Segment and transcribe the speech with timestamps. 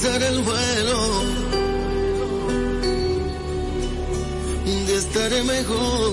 [0.00, 1.20] Ser el vuelo.
[4.66, 6.12] Un día estaré mejor.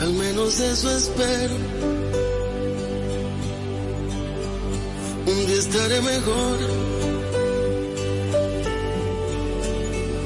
[0.00, 1.54] Al menos eso espero.
[5.26, 6.58] Un día estaré mejor.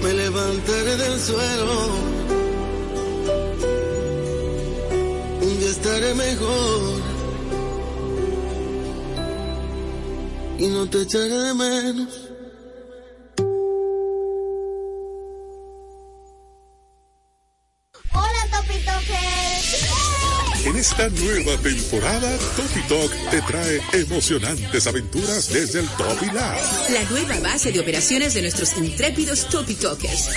[0.04, 2.20] Me levantaré del suelo
[5.70, 7.09] estaré mejor.
[10.60, 12.28] Y no te echaré de menos.
[18.12, 18.46] Hola,
[20.66, 26.58] En esta nueva temporada, Topi Talk te trae emocionantes aventuras desde el Topi Lab.
[26.90, 30.28] La nueva base de operaciones de nuestros intrépidos Topi Talkers.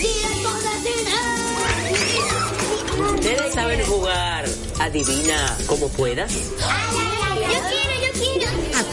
[3.14, 4.46] Ustedes saben jugar.
[4.80, 6.32] Adivina como puedas.
[6.32, 7.23] Quiero.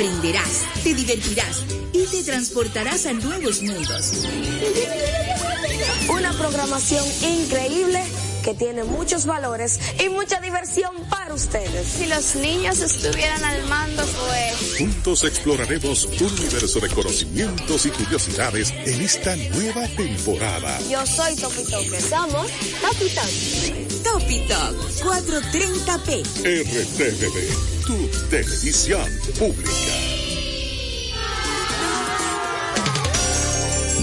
[0.00, 4.24] Aprenderás, te divertirás y te transportarás a nuevos mundos.
[6.09, 8.02] Una programación increíble
[8.43, 11.87] que tiene muchos valores y mucha diversión para ustedes.
[11.87, 14.78] Si los niños estuvieran al mando, pues...
[14.78, 20.78] Juntos exploraremos un universo de conocimientos y curiosidades en esta nueva temporada.
[20.88, 21.66] Yo soy Topi
[22.01, 22.46] Somos
[22.80, 23.10] Topi
[24.02, 26.24] Topi 430p.
[26.43, 29.02] RTVD, tu televisión
[29.37, 29.95] pública.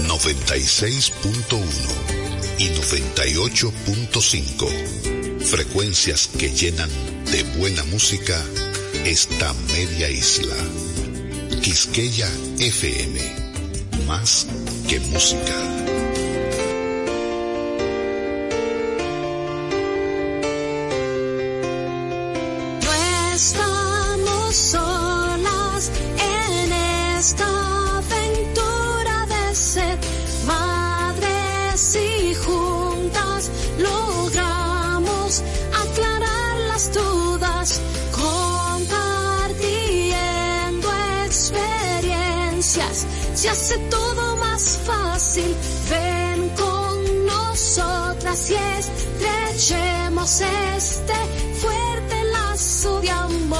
[0.06, 1.64] 96.1
[2.58, 5.40] y 98.5.
[5.40, 6.90] Frecuencias que llenan
[7.32, 8.38] de buena música
[9.06, 10.54] esta media isla.
[11.62, 12.28] Quisqueya
[12.58, 13.18] FM.
[14.06, 14.46] Más
[14.86, 15.87] que música.
[43.38, 45.54] Se hace todo más fácil.
[45.88, 51.14] Ven con nosotras y estrechemos este
[51.60, 53.58] fuerte lazo de amor.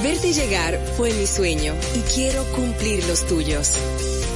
[0.00, 3.72] Verte llegar fue mi sueño y quiero cumplir los tuyos.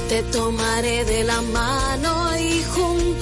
[0.09, 3.12] Te tomaré de la mano y juntos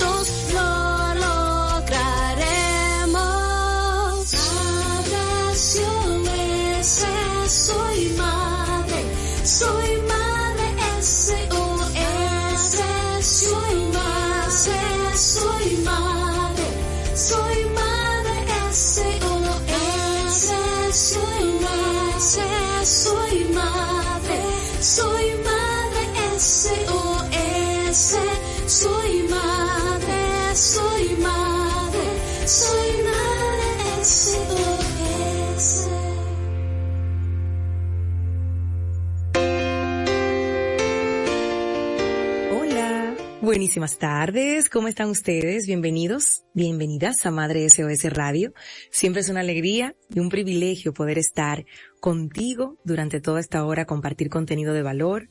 [43.61, 45.67] Buenísimas tardes, ¿cómo están ustedes?
[45.67, 48.55] Bienvenidos, bienvenidas a Madre SOS Radio.
[48.89, 51.63] Siempre es una alegría y un privilegio poder estar
[51.99, 55.29] contigo durante toda esta hora, compartir contenido de valor,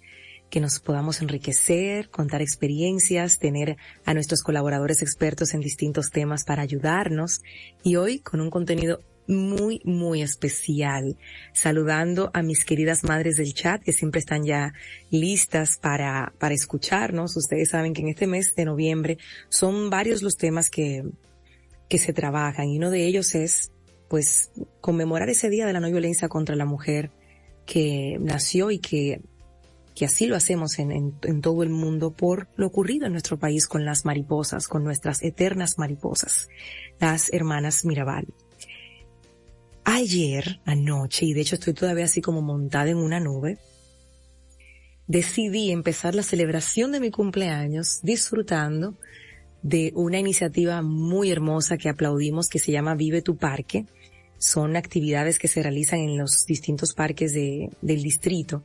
[0.48, 6.62] que nos podamos enriquecer, contar experiencias, tener a nuestros colaboradores expertos en distintos temas para
[6.62, 7.42] ayudarnos
[7.82, 11.16] y hoy con un contenido muy, muy especial.
[11.54, 14.74] Saludando a mis queridas madres del chat que siempre están ya
[15.10, 17.36] listas para, para escucharnos.
[17.36, 19.18] Ustedes saben que en este mes de noviembre
[19.48, 21.04] son varios los temas que,
[21.88, 23.72] que se trabajan y uno de ellos es,
[24.08, 27.10] pues, conmemorar ese día de la no violencia contra la mujer
[27.66, 29.20] que nació y que
[29.94, 33.38] que así lo hacemos en, en, en, todo el mundo por lo ocurrido en nuestro
[33.38, 36.48] país con las mariposas, con nuestras eternas mariposas,
[37.00, 38.26] las hermanas Mirabal.
[39.84, 43.59] Ayer, anoche, y de hecho estoy todavía así como montada en una nube,
[45.06, 48.94] decidí empezar la celebración de mi cumpleaños disfrutando
[49.62, 53.86] de una iniciativa muy hermosa que aplaudimos que se llama Vive tu Parque.
[54.38, 58.65] Son actividades que se realizan en los distintos parques de, del distrito.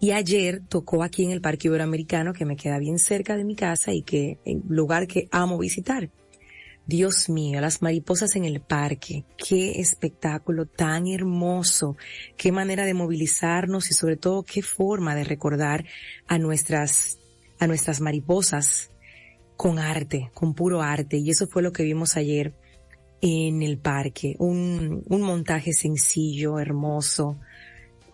[0.00, 3.56] Y ayer tocó aquí en el Parque Iberoamericano que me queda bien cerca de mi
[3.56, 6.10] casa y que, en lugar que amo visitar.
[6.88, 11.98] Dios mío, las mariposas en el parque, qué espectáculo tan hermoso,
[12.38, 15.84] qué manera de movilizarnos y sobre todo qué forma de recordar
[16.28, 17.18] a nuestras,
[17.58, 18.90] a nuestras mariposas
[19.58, 21.18] con arte, con puro arte.
[21.18, 22.54] Y eso fue lo que vimos ayer
[23.20, 24.34] en el parque.
[24.38, 27.38] Un, un montaje sencillo, hermoso.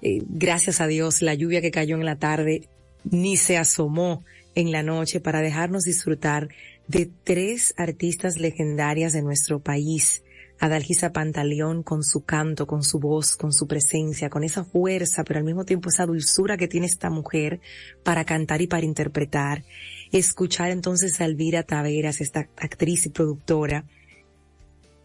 [0.03, 2.69] Eh, gracias a Dios, la lluvia que cayó en la tarde
[3.05, 4.25] ni se asomó
[4.57, 6.49] en la noche para dejarnos disfrutar
[6.87, 10.23] de tres artistas legendarias de nuestro país.
[10.61, 15.39] Adalgisa Pantaleón con su canto, con su voz, con su presencia, con esa fuerza, pero
[15.39, 17.61] al mismo tiempo esa dulzura que tiene esta mujer
[18.03, 19.65] para cantar y para interpretar.
[20.13, 23.85] Escuchar entonces a Elvira Taveras, esta actriz y productora,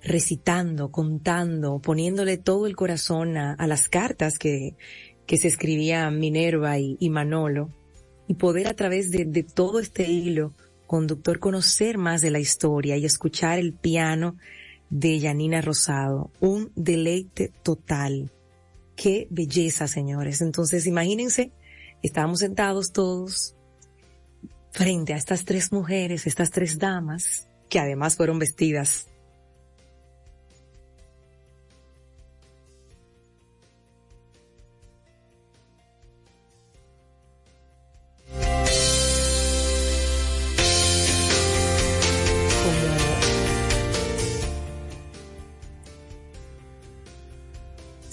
[0.03, 4.75] recitando, contando, poniéndole todo el corazón a, las cartas que,
[5.25, 7.69] que se escribía Minerva y, Manolo,
[8.27, 10.53] y poder a través de, de todo este hilo
[10.89, 14.37] conductor conocer más de la historia y escuchar el piano
[14.89, 16.31] de Yanina Rosado.
[16.39, 18.31] Un deleite total.
[18.95, 20.41] Qué belleza, señores.
[20.41, 21.51] Entonces, imagínense,
[22.01, 23.55] estábamos sentados todos
[24.71, 29.08] frente a estas tres mujeres, estas tres damas, que además fueron vestidas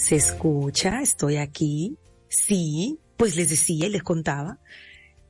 [0.07, 1.99] se escucha, estoy aquí.
[2.29, 4.61] Sí, pues les decía y les contaba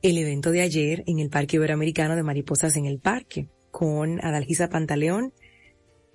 [0.03, 4.69] el evento de ayer en el Parque Iberoamericano de Mariposas en el Parque, con Adalgisa
[4.69, 5.33] Pantaleón,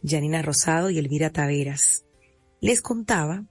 [0.05, 2.05] Janina Rosado y Elvira Taveras.
[2.61, 3.47] Les contaba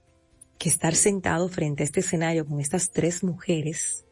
[0.58, 4.06] que estar sentado frente a este escenario con estas tres mujeres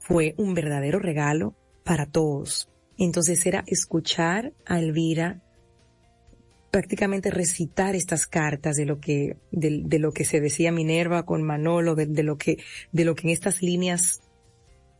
[0.00, 2.68] fue un verdadero regalo para todos.
[2.98, 5.42] Entonces era escuchar a Elvira
[6.74, 11.94] prácticamente recitar estas cartas de lo que, de, lo que se decía Minerva con Manolo,
[11.94, 12.58] de, lo que,
[12.90, 14.22] de lo que en estas líneas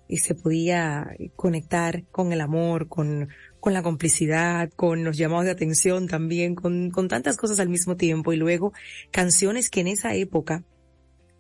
[0.09, 3.29] eh, se podía conectar con el amor, con,
[3.59, 7.97] con la complicidad, con los llamados de atención también, con, con tantas cosas al mismo
[7.97, 8.73] tiempo y luego
[9.11, 10.63] canciones que en esa época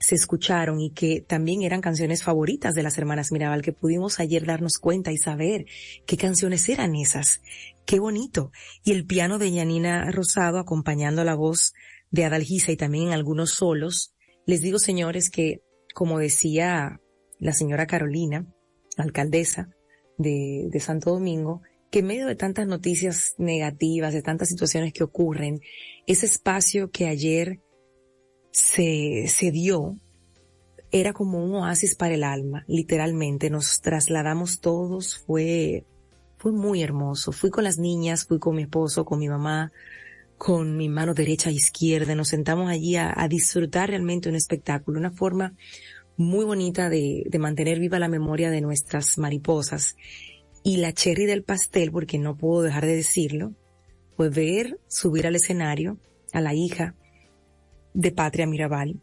[0.00, 4.44] se escucharon y que también eran canciones favoritas de las hermanas Mirabal, que pudimos ayer
[4.44, 5.66] darnos cuenta y saber
[6.06, 7.40] qué canciones eran esas.
[7.86, 8.50] Qué bonito.
[8.82, 11.74] Y el piano de Yanina Rosado acompañando la voz
[12.10, 14.14] de Adalgisa y también en algunos solos.
[14.46, 15.60] Les digo, señores, que
[15.94, 17.00] como decía
[17.38, 18.46] la señora Carolina,
[18.96, 19.68] alcaldesa
[20.18, 25.04] de, de Santo Domingo, que en medio de tantas noticias negativas, de tantas situaciones que
[25.04, 25.60] ocurren,
[26.06, 27.60] ese espacio que ayer
[28.50, 29.98] se, se dio
[30.90, 33.50] era como un oasis para el alma, literalmente.
[33.50, 35.86] Nos trasladamos todos, fue,
[36.44, 37.32] fue muy hermoso.
[37.32, 39.72] Fui con las niñas, fui con mi esposo, con mi mamá,
[40.36, 42.14] con mi mano derecha e izquierda.
[42.14, 45.54] Nos sentamos allí a, disfrutar realmente un espectáculo, una forma
[46.18, 49.96] muy bonita de, de mantener viva la memoria de nuestras mariposas.
[50.62, 53.54] Y la cherry del pastel, porque no puedo dejar de decirlo,
[54.14, 55.96] fue ver subir al escenario
[56.34, 56.94] a la hija
[57.94, 59.00] de Patria Mirabal,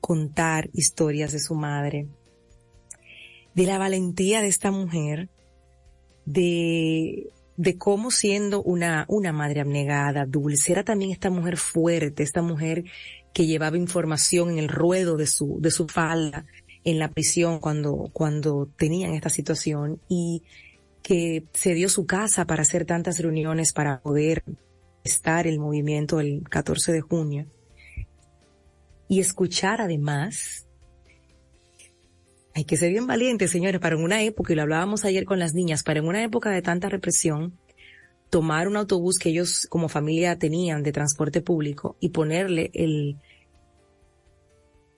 [0.00, 2.08] contar historias de su madre,
[3.54, 5.28] de la valentía de esta mujer,
[6.24, 12.42] de, de cómo siendo una, una madre abnegada, dulce, era también esta mujer fuerte, esta
[12.42, 12.84] mujer
[13.32, 16.46] que llevaba información en el ruedo de su, de su falda
[16.84, 20.42] en la prisión cuando, cuando tenían esta situación y
[21.02, 24.42] que se dio su casa para hacer tantas reuniones para poder
[25.04, 27.46] estar el movimiento el 14 de junio
[29.08, 30.66] y escuchar además.
[32.60, 35.38] Hay que ser bien valientes, señores, para en una época, y lo hablábamos ayer con
[35.38, 37.58] las niñas, para en una época de tanta represión,
[38.28, 43.16] tomar un autobús que ellos como familia tenían de transporte público y ponerle el,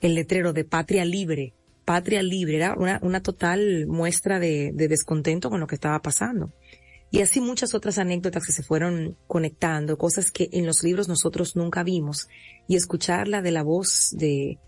[0.01, 1.55] el letrero de patria libre.
[1.85, 6.53] Patria libre era una, una total muestra de, de descontento con lo que estaba pasando.
[7.13, 11.55] Y así muchas otras anécdotas que se fueron conectando, cosas que en los libros nosotros
[11.55, 12.27] nunca vimos.
[12.67, 14.59] Y escucharla de la voz de,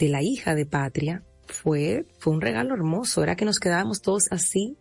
[0.00, 3.22] de la hija de Patria fue, fue un regalo hermoso.
[3.22, 4.76] Era que nos quedábamos todos así,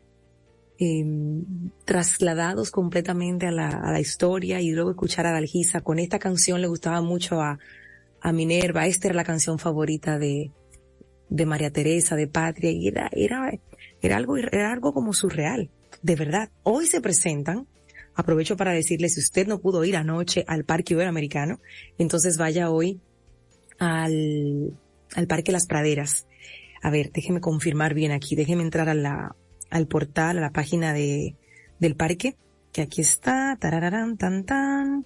[0.77, 1.43] em,
[1.85, 5.81] trasladados completamente a la, a la historia y luego escuchar a Dalgisa.
[5.81, 7.59] Con esta canción le gustaba mucho a,
[8.21, 8.87] a Minerva.
[8.87, 10.51] Esta era la canción favorita de,
[11.29, 13.51] de María Teresa, de Patria, y era, era,
[14.01, 15.69] era algo, era algo como surreal
[16.05, 17.67] de verdad, hoy se presentan.
[18.13, 21.59] Aprovecho para decirle, si usted no pudo ir anoche al Parque Iberoamericano,
[21.97, 23.01] entonces vaya hoy
[23.79, 24.77] al,
[25.15, 26.27] al Parque Las Praderas.
[26.85, 31.35] A ver, déjeme confirmar bien aquí, déjeme entrar al portal, a la página de,
[31.79, 32.37] del parque,
[32.71, 35.03] que aquí está, tarararán, tan, tan.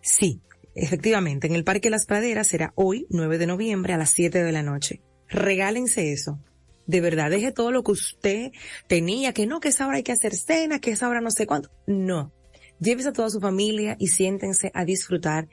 [0.00, 0.40] Sí,
[0.74, 4.50] efectivamente, en el Parque Las Praderas será hoy, 9 de noviembre, a las 7 de
[4.50, 5.02] la noche.
[5.28, 6.40] Regálense eso.
[6.88, 8.50] De verdad, deje todo lo que usted
[8.88, 11.46] tenía, que no, que esa hora hay que hacer cena, que esa hora no sé
[11.46, 11.70] cuánto.
[11.86, 12.32] No.
[12.80, 15.46] Lleves a toda su familia y siéntense a disfrutar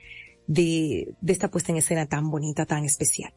[0.47, 3.31] de, de esta puesta en escena tan bonita, tan especial.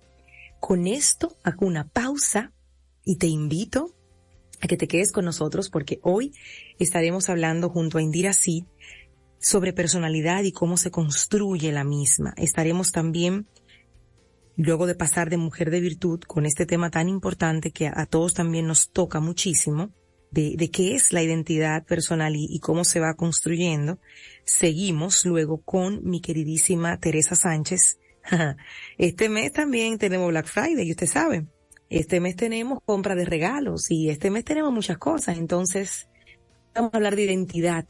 [0.66, 2.54] Con esto hago una pausa
[3.04, 3.94] y te invito
[4.62, 6.32] a que te quedes con nosotros porque hoy
[6.78, 8.64] estaremos hablando junto a Indira Sid
[9.38, 12.32] sobre personalidad y cómo se construye la misma.
[12.38, 13.46] Estaremos también,
[14.56, 18.32] luego de pasar de mujer de virtud, con este tema tan importante que a, todos
[18.32, 19.90] también nos toca muchísimo,
[20.30, 23.98] de, qué es la identidad personal y, cómo se va construyendo.
[24.46, 27.98] Seguimos luego con mi queridísima Teresa Sánchez.
[28.98, 31.46] Este mes también tenemos Black Friday, y usted sabe.
[31.90, 35.38] Este mes tenemos compra de regalos y este mes tenemos muchas cosas.
[35.38, 36.08] Entonces,
[36.74, 37.86] vamos a hablar de identidad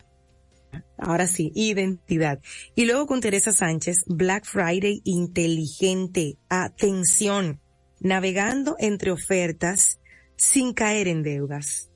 [0.99, 2.41] Ahora sí, identidad.
[2.75, 6.39] Y luego con Teresa Sánchez, Black Friday inteligente.
[6.49, 7.61] Atención,
[8.01, 10.01] navegando entre ofertas
[10.37, 11.91] sin caer en deudas.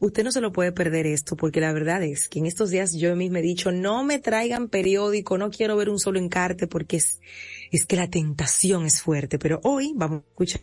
[0.00, 2.92] Usted no se lo puede perder esto porque la verdad es que en estos días
[2.94, 6.98] yo mismo he dicho, no me traigan periódico, no quiero ver un solo encarte porque
[6.98, 7.20] es,
[7.70, 9.38] es que la tentación es fuerte.
[9.38, 10.60] Pero hoy vamos a escuchar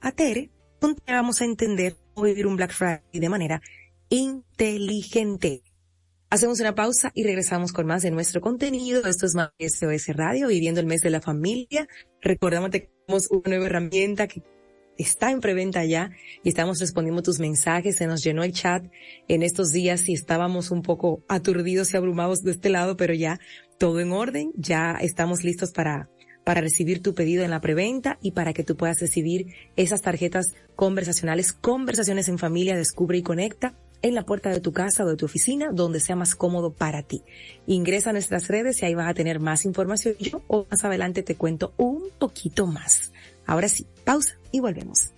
[0.00, 0.50] a Tere,
[0.80, 3.62] donde vamos a entender cómo vivir un Black Friday de manera
[4.08, 5.62] inteligente.
[6.28, 9.06] Hacemos una pausa y regresamos con más de nuestro contenido.
[9.06, 11.86] Esto es más SOS Radio, viviendo el mes de la familia.
[12.20, 14.42] Recordamos que tenemos una nueva herramienta que
[14.98, 16.10] está en preventa ya
[16.42, 17.96] y estamos respondiendo tus mensajes.
[17.96, 18.84] Se nos llenó el chat
[19.28, 23.38] en estos días y estábamos un poco aturdidos y abrumados de este lado, pero ya
[23.78, 24.52] todo en orden.
[24.56, 26.10] Ya estamos listos para
[26.46, 30.54] para recibir tu pedido en la preventa y para que tú puedas recibir esas tarjetas
[30.76, 35.16] conversacionales, conversaciones en familia, descubre y conecta en la puerta de tu casa o de
[35.16, 37.24] tu oficina, donde sea más cómodo para ti.
[37.66, 40.14] Ingresa a nuestras redes y ahí vas a tener más información.
[40.20, 43.10] Yo o más adelante te cuento un poquito más.
[43.44, 45.10] Ahora sí, pausa y volvemos.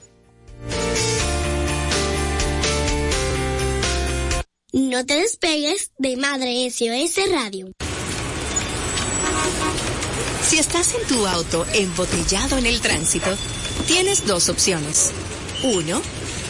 [4.73, 7.71] No te despegues de Madre SOS Radio.
[10.49, 13.29] Si estás en tu auto embotellado en el tránsito,
[13.87, 15.13] tienes dos opciones.
[15.63, 16.01] Uno,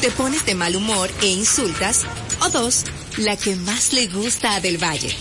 [0.00, 2.04] te pones de mal humor e insultas,
[2.40, 2.84] o dos,
[3.16, 5.12] la que más le gusta a Del Valle.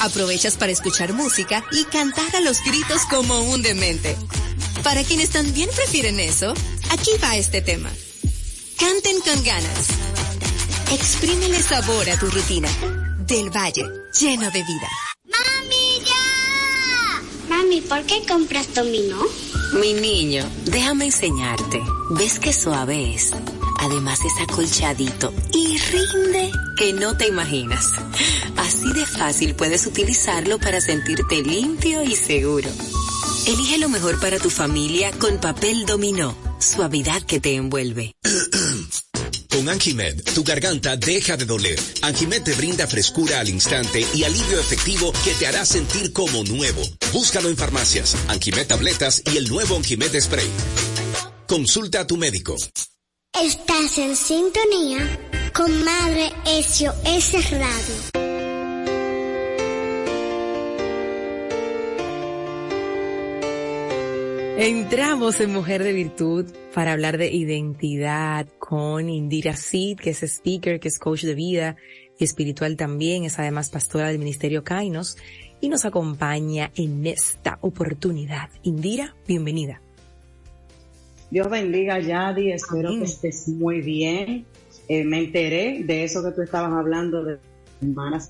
[0.00, 4.16] Aprovechas para escuchar música y cantar a los gritos como un demente.
[4.82, 6.54] Para quienes también prefieren eso,
[6.88, 7.90] aquí va este tema.
[8.78, 9.88] Canten con ganas.
[10.92, 12.70] Exprímele sabor a tu rutina.
[13.26, 13.84] Del Valle,
[14.18, 14.88] lleno de vida.
[17.74, 19.20] ¡Mami, ¿por qué compras dominó?
[19.80, 21.82] Mi niño, déjame enseñarte.
[22.10, 23.32] ¿Ves qué suave es?
[23.80, 27.90] Además es acolchadito y rinde que no te imaginas.
[28.56, 32.70] Así de fácil puedes utilizarlo para sentirte limpio y seguro.
[33.46, 36.36] Elige lo mejor para tu familia con papel dominó.
[36.60, 38.14] Suavidad que te envuelve.
[39.54, 41.78] Con Anjimed, tu garganta deja de doler.
[42.02, 46.82] Anjimed te brinda frescura al instante y alivio efectivo que te hará sentir como nuevo.
[47.12, 50.50] Búscalo en farmacias, Anjimed tabletas y el nuevo Anjimed spray.
[51.46, 52.56] Consulta a tu médico.
[53.40, 55.20] Estás en sintonía
[55.52, 58.23] con Madre SOS Radio.
[64.56, 70.78] Entramos en Mujer de Virtud para hablar de identidad con Indira Sid, que es speaker,
[70.78, 71.74] que es coach de vida
[72.20, 75.16] y espiritual también, es además pastora del Ministerio Kainos
[75.60, 78.48] y nos acompaña en esta oportunidad.
[78.62, 79.80] Indira, bienvenida.
[81.32, 82.52] Dios bendiga, Yadi.
[82.52, 84.46] Espero que estés muy bien.
[84.86, 87.38] Eh, me enteré de eso que tú estabas hablando de
[87.82, 88.28] hermanas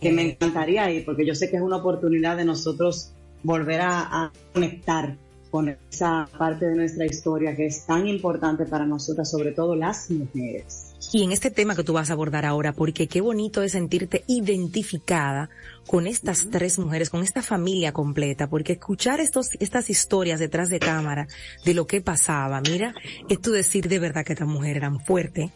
[0.00, 3.12] que me encantaría ir, porque yo sé que es una oportunidad de nosotros
[3.44, 5.16] volver a, conectar
[5.50, 10.10] con esa parte de nuestra historia que es tan importante para nosotras, sobre todo las
[10.10, 10.94] mujeres.
[11.12, 14.24] Y en este tema que tú vas a abordar ahora, porque qué bonito es sentirte
[14.26, 15.50] identificada
[15.86, 20.80] con estas tres mujeres, con esta familia completa, porque escuchar estos, estas historias detrás de
[20.80, 21.28] cámara
[21.64, 22.94] de lo que pasaba, mira,
[23.28, 25.50] es tú decir de verdad que estas mujeres eran fuertes,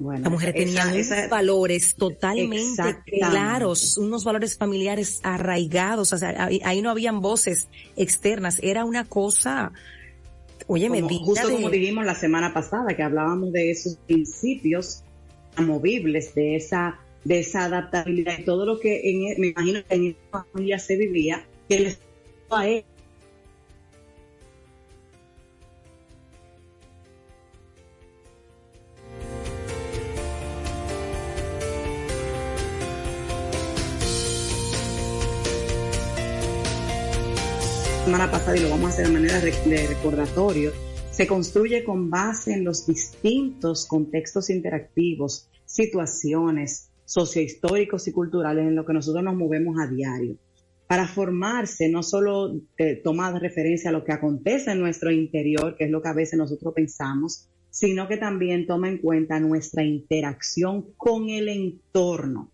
[0.00, 2.82] la mujer tenía unos valores totalmente
[3.20, 9.72] claros, unos valores familiares arraigados, o sea, ahí, no habían voces externas, era una cosa,
[10.66, 15.02] oye, me Justo como dijimos la semana pasada, que hablábamos de esos principios
[15.56, 19.94] amovibles, de esa, de esa adaptabilidad, y todo lo que en, e, me imagino que
[19.94, 21.98] en esa familia se vivía, que les
[22.50, 22.84] a él
[38.56, 40.70] y lo vamos a hacer de manera de recordatorio,
[41.10, 48.86] se construye con base en los distintos contextos interactivos, situaciones, sociohistóricos y culturales en los
[48.86, 50.36] que nosotros nos movemos a diario.
[50.86, 53.02] Para formarse, no solo eh,
[53.40, 56.74] referencia a lo que acontece en nuestro interior, que es lo que a veces nosotros
[56.74, 62.52] pensamos, sino que también toma en cuenta nuestra interacción con el entorno.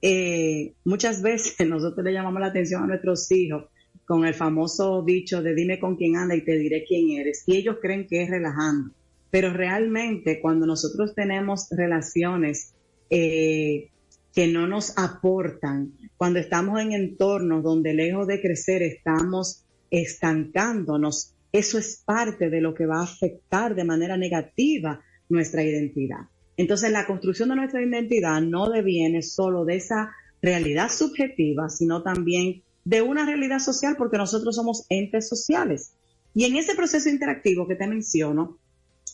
[0.00, 3.64] Eh, muchas veces nosotros le llamamos la atención a nuestros hijos
[4.10, 7.44] con el famoso dicho de dime con quién anda y te diré quién eres.
[7.46, 8.92] Y ellos creen que es relajando.
[9.30, 12.74] Pero realmente cuando nosotros tenemos relaciones
[13.08, 13.88] eh,
[14.34, 21.78] que no nos aportan, cuando estamos en entornos donde lejos de crecer estamos estancándonos, eso
[21.78, 26.22] es parte de lo que va a afectar de manera negativa nuestra identidad.
[26.56, 30.10] Entonces la construcción de nuestra identidad no deviene solo de esa
[30.42, 35.92] realidad subjetiva, sino también de una realidad social porque nosotros somos entes sociales.
[36.34, 38.58] Y en ese proceso interactivo que te menciono,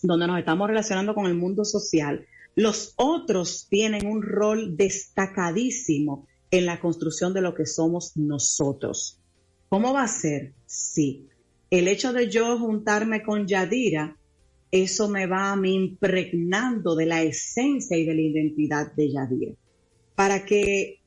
[0.02, 6.66] donde nos estamos relacionando con el mundo social, los otros tienen un rol destacadísimo en
[6.66, 9.20] la construcción de lo que somos nosotros.
[9.68, 10.54] ¿Cómo va a ser?
[10.64, 11.28] Sí.
[11.70, 14.16] El hecho de yo juntarme con Yadira,
[14.70, 19.52] eso me va a mí impregnando de la esencia y de la identidad de Yadira.
[20.14, 21.00] Para que,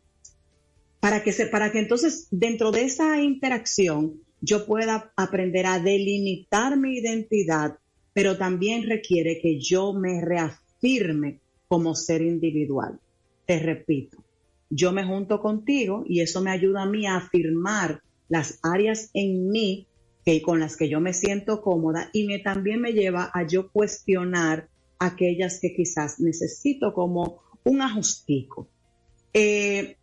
[1.00, 6.77] para que se, para que entonces dentro de esa interacción yo pueda aprender a delimitar
[6.77, 7.77] mi identidad,
[8.13, 13.00] pero también requiere que yo me reafirme firme como ser individual.
[13.46, 14.24] Te repito,
[14.70, 19.50] yo me junto contigo y eso me ayuda a mí a afirmar las áreas en
[19.50, 19.88] mí
[20.25, 23.72] que, con las que yo me siento cómoda y me, también me lleva a yo
[23.72, 28.68] cuestionar aquellas que quizás necesito como un ajustico.
[29.34, 29.96] Eh,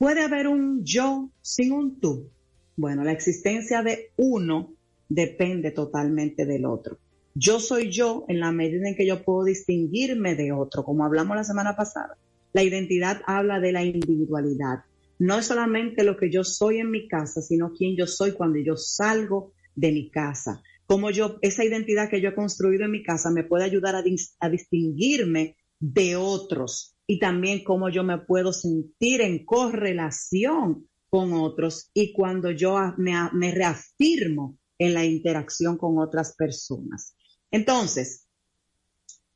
[0.00, 2.30] ¿Puede haber un yo sin un tú?
[2.74, 4.72] Bueno, la existencia de uno
[5.10, 6.96] depende totalmente del otro.
[7.34, 11.36] Yo soy yo en la medida en que yo puedo distinguirme de otro, como hablamos
[11.36, 12.16] la semana pasada.
[12.54, 14.84] La identidad habla de la individualidad.
[15.18, 18.58] No es solamente lo que yo soy en mi casa, sino quién yo soy cuando
[18.58, 20.62] yo salgo de mi casa.
[20.86, 24.48] Como yo, esa identidad que yo he construido en mi casa me puede ayudar a,
[24.48, 32.12] distinguirme de otros y también cómo yo me puedo sentir en correlación con otros y
[32.12, 37.16] cuando yo me reafirmo en la interacción con otras personas.
[37.50, 38.28] Entonces,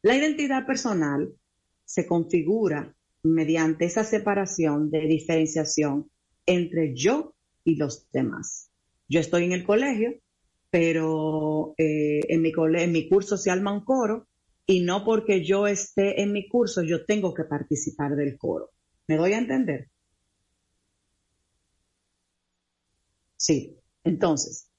[0.02, 1.34] la identidad personal
[1.84, 6.08] se configura mediante esa separación de diferenciación
[6.46, 7.34] entre yo
[7.64, 8.70] y los demás.
[9.08, 10.14] Yo estoy en el colegio,
[10.70, 14.28] pero eh, en, mi en mi curso se arma un coro
[14.66, 18.70] y no porque yo esté en mi curso yo tengo que participar del coro.
[19.06, 19.90] ¿Me doy a entender?
[23.36, 23.76] Sí.
[24.04, 24.70] Entonces,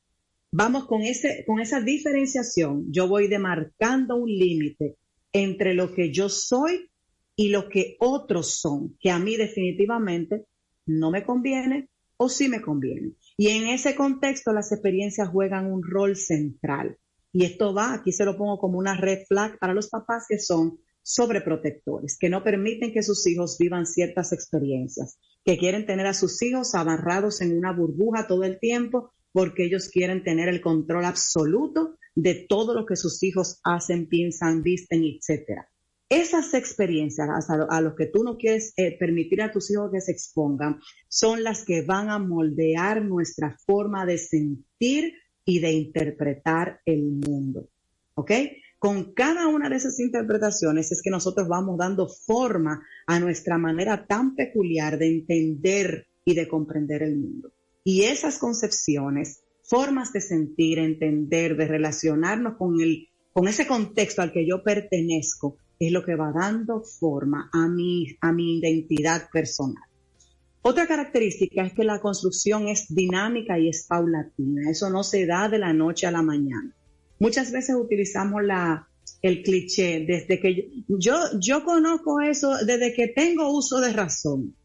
[0.52, 4.98] vamos con, ese, con esa diferenciación, yo voy demarcando un límite
[5.34, 6.90] entre lo que yo soy
[7.36, 10.46] y lo que otros son, que a mí definitivamente
[10.86, 13.14] no me conviene o sí me conviene.
[13.36, 16.98] Y en ese contexto las experiencias juegan un rol central.
[17.36, 20.40] Y esto va, aquí se lo pongo como una red flag para los papás que
[20.40, 26.14] son sobreprotectores, que no permiten que sus hijos vivan ciertas experiencias, que quieren tener a
[26.14, 31.04] sus hijos abarrados en una burbuja todo el tiempo porque ellos quieren tener el control
[31.04, 35.70] absoluto de todo lo que sus hijos hacen, piensan, visten, etcétera.
[36.08, 40.14] Esas experiencias a, los que tú no quieres eh, permitir a tus hijos que se
[40.14, 45.16] expongan son las que van a moldear nuestra forma de sentir
[45.46, 47.70] y de interpretar el mundo.
[48.16, 48.32] ¿Ok?
[48.80, 54.06] Con cada una de esas interpretaciones es que nosotros vamos dando forma a nuestra manera
[54.06, 57.52] tan peculiar de entender y de comprender el mundo.
[57.84, 64.32] Y esas concepciones, formas de sentir, entender, de relacionarnos con, el, con ese contexto al
[64.32, 69.84] que yo pertenezco, es lo que va dando forma a mi, a mi identidad personal.
[70.68, 74.72] Otra característica es que la construcción es dinámica y es paulatina.
[74.72, 76.76] Eso no se da de la noche a la mañana.
[77.20, 78.90] Muchas veces utilizamos la,
[79.22, 84.56] el cliché desde que yo, yo conozco eso desde que tengo uso de razón.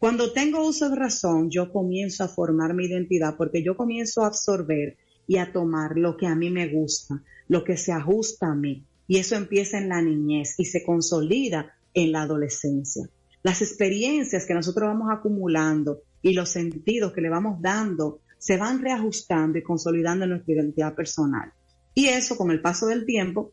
[0.00, 4.26] Cuando tengo uso de razón, yo comienzo a formar mi identidad porque yo comienzo a
[4.26, 4.96] absorber
[5.28, 8.84] y a tomar lo que a mí me gusta, lo que se ajusta a mí.
[9.06, 13.08] Y eso empieza en la niñez y se consolida en la adolescencia.
[13.42, 18.82] Las experiencias que nosotros vamos acumulando y los sentidos que le vamos dando se van
[18.82, 21.52] reajustando y consolidando nuestra identidad personal.
[21.94, 23.52] Y eso con el paso del tiempo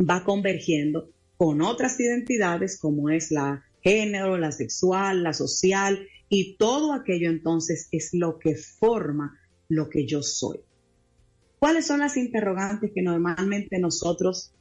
[0.00, 6.92] va convergiendo con otras identidades como es la género, la sexual, la social y todo
[6.92, 10.60] aquello entonces es lo que forma lo que yo soy.
[11.58, 14.52] ¿Cuáles son las interrogantes que normalmente nosotros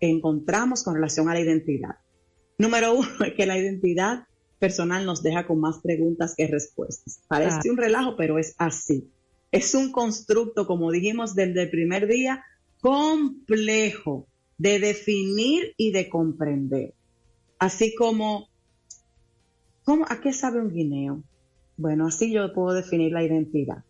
[0.00, 1.96] encontramos con relación a la identidad?
[2.62, 4.24] Número uno es que la identidad
[4.60, 7.20] personal nos deja con más preguntas que respuestas.
[7.26, 7.72] Parece ah.
[7.72, 9.10] un relajo, pero es así.
[9.50, 12.44] Es un constructo, como dijimos desde el primer día,
[12.80, 16.94] complejo de definir y de comprender.
[17.58, 18.48] Así como,
[19.82, 21.24] ¿cómo, ¿a qué sabe un guineo?
[21.76, 23.82] Bueno, así yo puedo definir la identidad.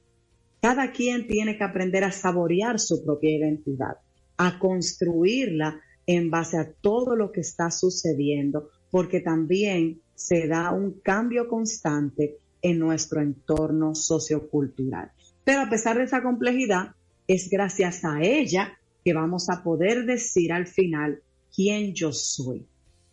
[0.63, 3.99] Cada quien tiene que aprender a saborear su propia identidad,
[4.39, 11.01] a construirla en base a todo lo que está sucediendo, porque también se da un
[11.01, 15.11] cambio constante en nuestro entorno sociocultural.
[15.45, 16.95] Pero a pesar de esa complejidad,
[17.27, 21.23] es gracias a ella que vamos a poder decir al final
[21.55, 22.67] quién yo soy.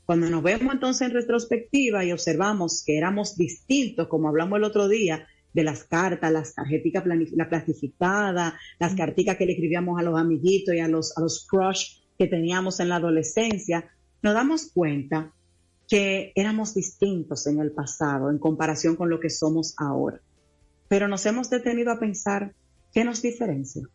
[0.06, 4.88] Cuando nos vemos entonces en retrospectiva y observamos que éramos distintos, como hablamos el otro
[4.88, 10.19] día, de las cartas, las tarjetas la plastificada, las carticas que le escribíamos a los
[10.19, 13.90] amiguitos y a los, a los crush que teníamos en la adolescencia,
[14.22, 15.34] nos damos cuenta
[15.88, 20.20] que éramos distintos en el pasado en comparación con lo que somos ahora.
[20.90, 22.54] Pero nos hemos detenido a pensar
[22.94, 23.88] qué nos diferencia.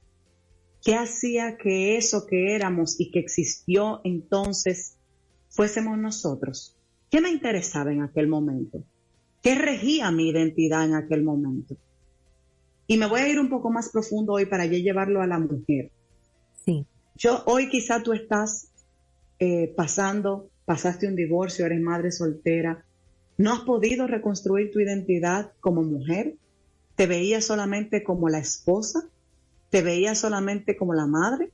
[0.82, 4.96] ¿Qué hacía que eso que éramos y que existió entonces
[5.50, 6.78] fuésemos nosotros?
[7.10, 8.82] ¿Qué me interesaba en aquel momento?
[9.42, 11.76] ¿Qué regía mi identidad en aquel momento?
[12.86, 15.90] Y me voy a ir un poco más profundo hoy para llevarlo a la mujer.
[17.16, 18.72] Yo hoy quizá tú estás
[19.38, 22.84] eh, pasando, pasaste un divorcio, eres madre soltera,
[23.38, 26.36] no has podido reconstruir tu identidad como mujer,
[26.96, 29.08] te veías solamente como la esposa,
[29.70, 31.50] te veías solamente como la madre.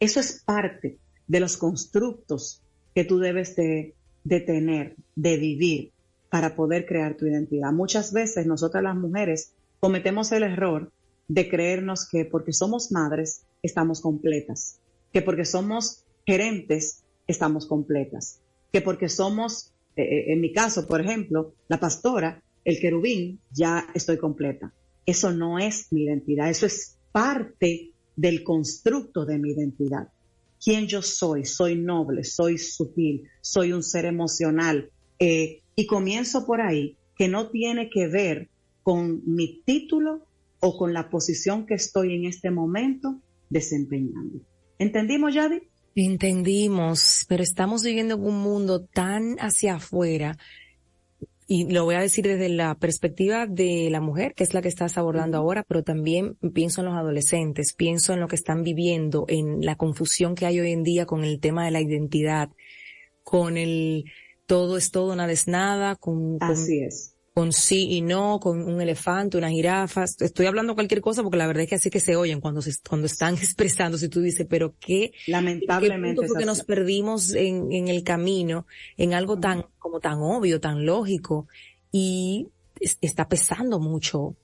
[0.00, 2.62] Eso es parte de los constructos
[2.94, 5.92] que tú debes de, de tener, de vivir
[6.28, 7.72] para poder crear tu identidad.
[7.72, 10.92] Muchas veces nosotras las mujeres cometemos el error
[11.30, 14.80] de creernos que porque somos madres estamos completas,
[15.12, 18.40] que porque somos gerentes estamos completas,
[18.72, 23.86] que porque somos, eh, eh, en mi caso, por ejemplo, la pastora, el querubín, ya
[23.94, 24.74] estoy completa.
[25.06, 30.08] Eso no es mi identidad, eso es parte del constructo de mi identidad.
[30.62, 31.44] ¿Quién yo soy?
[31.44, 34.90] Soy noble, soy sutil, soy un ser emocional.
[35.20, 38.48] Eh, y comienzo por ahí, que no tiene que ver
[38.82, 40.26] con mi título
[40.60, 44.40] o con la posición que estoy en este momento desempeñando.
[44.78, 45.62] ¿Entendimos, Yadi?
[45.94, 50.38] Entendimos, pero estamos viviendo en un mundo tan hacia afuera
[51.46, 54.68] y lo voy a decir desde la perspectiva de la mujer, que es la que
[54.68, 59.24] estás abordando ahora, pero también pienso en los adolescentes, pienso en lo que están viviendo,
[59.26, 62.50] en la confusión que hay hoy en día con el tema de la identidad,
[63.24, 64.04] con el
[64.46, 68.82] todo es todo, nada es nada, con, Así es con sí y no, con un
[68.82, 70.04] elefante, una jirafa.
[70.04, 72.70] Estoy hablando cualquier cosa porque la verdad es que así que se oyen cuando se,
[72.86, 73.96] cuando están expresando.
[73.96, 78.66] Si tú dices, pero qué, lamentablemente, porque nos perdimos en, en el camino,
[78.98, 81.48] en algo tan, como tan obvio, tan lógico
[81.90, 82.48] y
[83.00, 84.36] está pesando mucho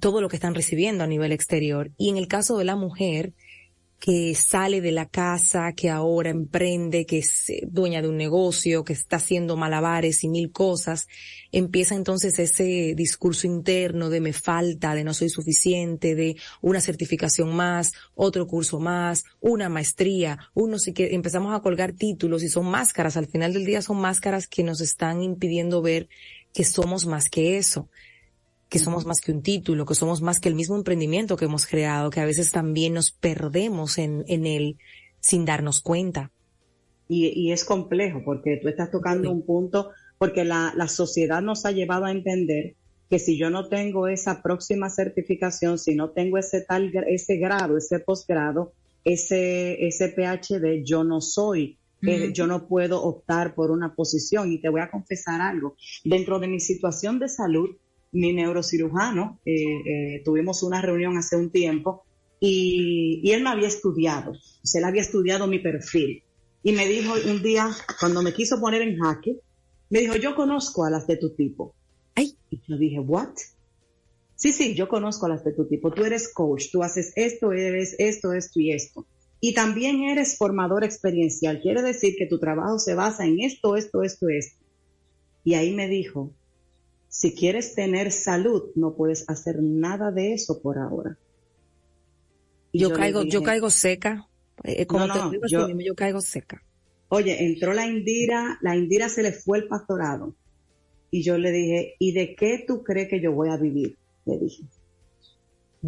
[0.00, 1.92] todo lo que están recibiendo a nivel exterior.
[1.96, 3.34] Y en el caso de la mujer,
[3.98, 8.84] que sale de la casa, que ahora emprende, que es eh, dueña de un negocio,
[8.84, 11.08] que está haciendo malabares y mil cosas,
[11.50, 17.54] empieza entonces ese discurso interno de me falta, de no soy suficiente, de una certificación
[17.54, 22.66] más, otro curso más, una maestría, uno sí que empezamos a colgar títulos y son
[22.66, 26.08] máscaras, al final del día son máscaras que nos están impidiendo ver
[26.52, 27.88] que somos más que eso
[28.78, 31.66] que somos más que un título, que somos más que el mismo emprendimiento que hemos
[31.66, 34.76] creado, que a veces también nos perdemos en, en él
[35.20, 36.30] sin darnos cuenta.
[37.08, 41.64] Y, y es complejo porque tú estás tocando un punto, porque la, la sociedad nos
[41.64, 42.74] ha llevado a entender
[43.08, 47.78] que si yo no tengo esa próxima certificación, si no tengo ese tal, ese grado,
[47.78, 48.72] ese posgrado,
[49.04, 54.52] ese, ese PhD, yo no soy, eh, yo no puedo optar por una posición.
[54.52, 55.76] Y te voy a confesar algo.
[56.04, 57.76] Dentro de mi situación de salud,
[58.16, 62.04] mi neurocirujano, eh, eh, tuvimos una reunión hace un tiempo
[62.40, 66.22] y, él me había estudiado, o él había estudiado mi perfil
[66.62, 69.36] y me dijo un día, cuando me quiso poner en jaque,
[69.90, 71.74] me dijo, yo conozco a las de tu tipo.
[72.14, 73.34] Ay, y yo dije, ¿what?
[74.34, 75.92] Sí, sí, yo conozco a las de tu tipo.
[75.92, 79.06] Tú eres coach, tú haces esto, eres esto, esto y esto.
[79.40, 81.60] Y también eres formador experiencial.
[81.60, 84.64] Quiere decir que tu trabajo se basa en esto, esto, esto, esto.
[85.44, 86.32] Y ahí me dijo,
[87.16, 91.16] si quieres tener salud, no puedes hacer nada de eso por ahora.
[92.74, 94.28] yo, caigo, yo caigo seca.
[94.64, 96.62] Eh, como te digo, yo, yo caigo seca.
[97.08, 100.36] Oye, entró la Indira, la Indira se le fue el pastorado.
[101.10, 103.96] Y yo le dije, ¿y de qué tú crees que yo voy a vivir?
[104.26, 104.64] Le dije.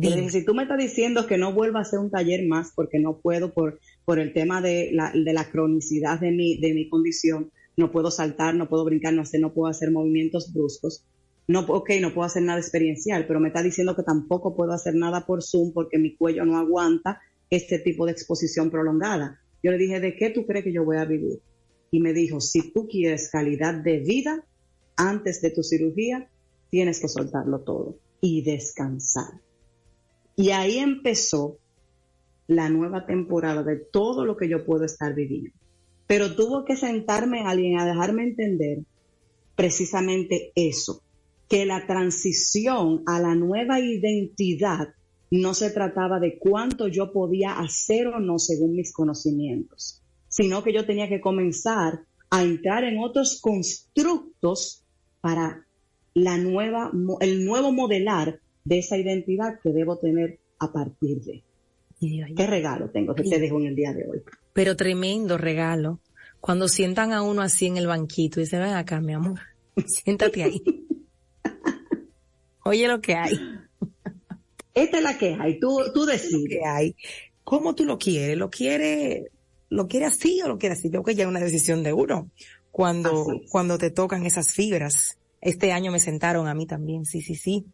[0.01, 2.73] Le dije, si tú me estás diciendo que no vuelva a hacer un taller más
[2.75, 6.73] porque no puedo por, por el tema de la, de la cronicidad de mi, de
[6.73, 11.05] mi condición, no puedo saltar, no puedo brincar, no, sé, no puedo hacer movimientos bruscos.
[11.49, 14.95] No, ok, no puedo hacer nada experiencial, pero me está diciendo que tampoco puedo hacer
[14.95, 19.41] nada por Zoom porque mi cuello no aguanta este tipo de exposición prolongada.
[19.63, 21.41] Yo le dije, ¿de qué tú crees que yo voy a vivir?
[21.91, 24.45] Y me dijo, si tú quieres calidad de vida
[24.97, 26.31] antes de tu cirugía,
[26.71, 29.41] tienes que soltarlo todo y descansar.
[30.37, 31.59] Y ahí empezó
[32.47, 35.57] la nueva temporada de todo lo que yo puedo estar viviendo.
[36.07, 38.81] Pero tuvo que sentarme alguien a dejarme entender
[39.57, 41.03] precisamente eso,
[41.49, 44.89] que la transición a la nueva identidad
[45.31, 50.73] no se trataba de cuánto yo podía hacer o no según mis conocimientos, sino que
[50.73, 54.85] yo tenía que comenzar a entrar en otros constructos
[55.21, 55.67] para
[56.15, 61.43] la nueva, el nuevo modelar de esa identidad que debo tener a partir de.
[62.01, 64.23] ¿Qué regalo tengo que te dejo en el día de hoy?
[64.53, 66.01] Pero tremendo regalo.
[66.41, 69.41] Cuando sientan a uno así en el banquito y se ven acá, mi amor,
[69.87, 70.63] siéntate ahí.
[72.65, 73.39] Oye lo que hay.
[74.75, 76.49] Esta es la que hay, tú, tú decides.
[76.49, 76.97] que hay.
[77.45, 78.37] ¿Cómo tú lo quieres?
[78.37, 79.31] ¿Lo quiere,
[79.71, 80.91] lo quiere así o lo quiere así?
[80.91, 82.31] Tengo que ya es una decisión de uno.
[82.71, 85.19] Cuando, cuando te tocan esas fibras.
[85.41, 87.65] Este año me sentaron a mí también, sí, sí, sí.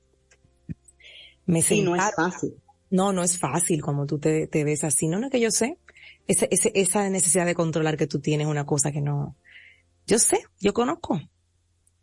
[1.46, 2.54] Me sí, no es fácil.
[2.90, 5.08] No, no es fácil como tú te, te ves así.
[5.08, 5.78] No, no es que yo sé.
[6.26, 9.36] Esa, esa, esa necesidad de controlar que tú tienes una cosa que no.
[10.06, 11.20] Yo sé, yo conozco.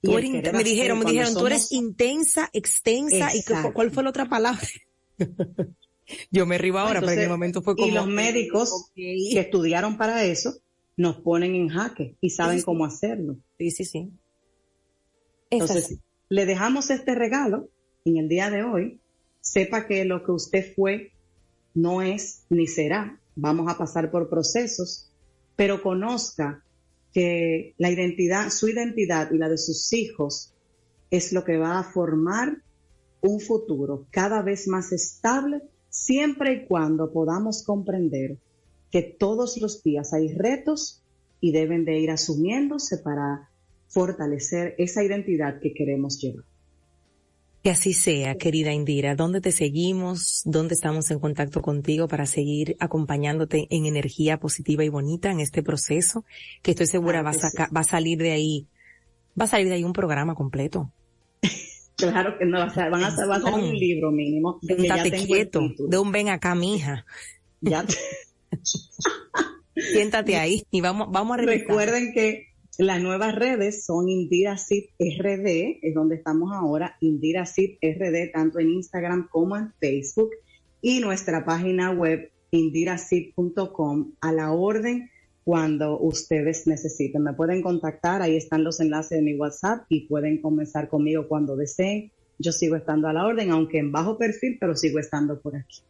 [0.02, 4.28] Tú eres, me dijeron, me dijeron, tú eres intensa, extensa, y ¿cuál fue la otra
[4.28, 4.68] palabra?
[6.32, 7.88] Yo me río ahora, pero en el momento fue como...
[7.88, 10.56] Y los médicos que estudiaron para eso
[10.98, 13.38] nos ponen en jaque y saben cómo hacerlo.
[13.58, 14.12] Sí, sí, sí.
[15.50, 17.70] Entonces, le dejamos este regalo
[18.06, 19.00] en el día de hoy.
[19.40, 21.12] Sepa que lo que usted fue
[21.74, 23.20] no es ni será.
[23.36, 25.12] Vamos a pasar por procesos,
[25.56, 26.64] pero conozca
[27.14, 30.54] que la identidad, su identidad y la de sus hijos
[31.10, 32.62] es lo que va a formar
[33.22, 38.38] un futuro cada vez más estable siempre y cuando podamos comprender
[38.90, 41.04] que todos los días hay retos
[41.40, 43.50] y deben de ir asumiéndose para
[43.88, 46.46] fortalecer esa identidad que queremos llevar.
[47.64, 49.16] Que así sea, querida Indira.
[49.16, 50.42] ¿Dónde te seguimos?
[50.46, 55.62] ¿Dónde estamos en contacto contigo para seguir acompañándote en energía positiva y bonita en este
[55.62, 56.26] proceso?
[56.64, 58.68] Que estoy segura va, a va a salir de ahí,
[59.40, 60.92] va a salir de ahí un programa completo.
[61.98, 64.58] Claro que no, van a, va a ser un libro mínimo.
[64.64, 67.06] De un tate quieto, de un ven acá, mija.
[67.60, 67.86] Ya.
[69.76, 71.68] Siéntate ahí y vamos, vamos a revisar.
[71.68, 72.51] Recuerden que
[72.82, 79.28] las nuevas redes son Indira RD, es donde estamos ahora, Indira RD, tanto en Instagram
[79.30, 80.32] como en Facebook,
[80.82, 85.10] y nuestra página web indirasit.com a la orden
[85.44, 87.22] cuando ustedes necesiten.
[87.22, 91.56] Me pueden contactar, ahí están los enlaces de mi WhatsApp y pueden comenzar conmigo cuando
[91.56, 92.12] deseen.
[92.40, 95.82] Yo sigo estando a la orden, aunque en bajo perfil, pero sigo estando por aquí.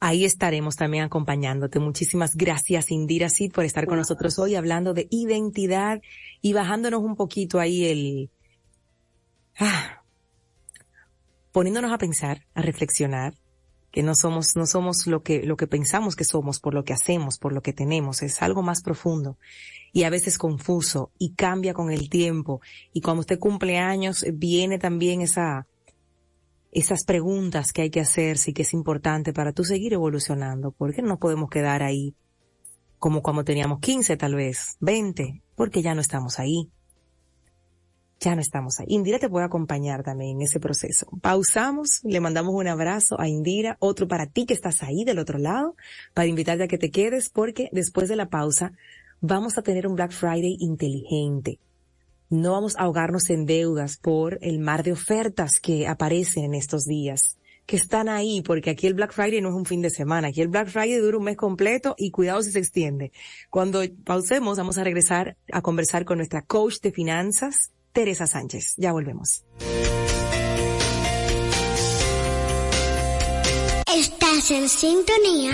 [0.00, 1.78] Ahí estaremos también acompañándote.
[1.78, 6.00] Muchísimas gracias, Indira Sid, por estar con nosotros hoy hablando de identidad
[6.40, 8.30] y bajándonos un poquito ahí el,
[9.58, 10.02] ah,
[11.52, 13.34] poniéndonos a pensar, a reflexionar,
[13.90, 16.94] que no somos, no somos lo que, lo que pensamos que somos por lo que
[16.94, 19.36] hacemos, por lo que tenemos, es algo más profundo
[19.92, 22.62] y a veces confuso y cambia con el tiempo.
[22.92, 25.66] Y cuando usted cumple años, viene también esa,
[26.72, 31.02] esas preguntas que hay que hacerse y que es importante para tú seguir evolucionando, porque
[31.02, 32.14] no podemos quedar ahí
[32.98, 36.70] como cuando teníamos 15 tal vez, 20, porque ya no estamos ahí
[38.20, 38.86] ya no estamos ahí.
[38.90, 41.06] Indira te puede acompañar también en ese proceso.
[41.22, 45.38] Pausamos, le mandamos un abrazo a Indira, otro para ti que estás ahí del otro
[45.38, 45.74] lado,
[46.12, 48.72] para invitarte a que te quedes porque después de la pausa
[49.20, 51.58] vamos a tener un Black Friday inteligente.
[52.30, 56.84] No vamos a ahogarnos en deudas por el mar de ofertas que aparecen en estos
[56.84, 60.28] días, que están ahí, porque aquí el Black Friday no es un fin de semana,
[60.28, 63.10] aquí el Black Friday dura un mes completo y cuidado si se extiende.
[63.50, 68.74] Cuando pausemos vamos a regresar a conversar con nuestra coach de finanzas, Teresa Sánchez.
[68.76, 69.42] Ya volvemos.
[73.92, 75.50] Estás en sintonía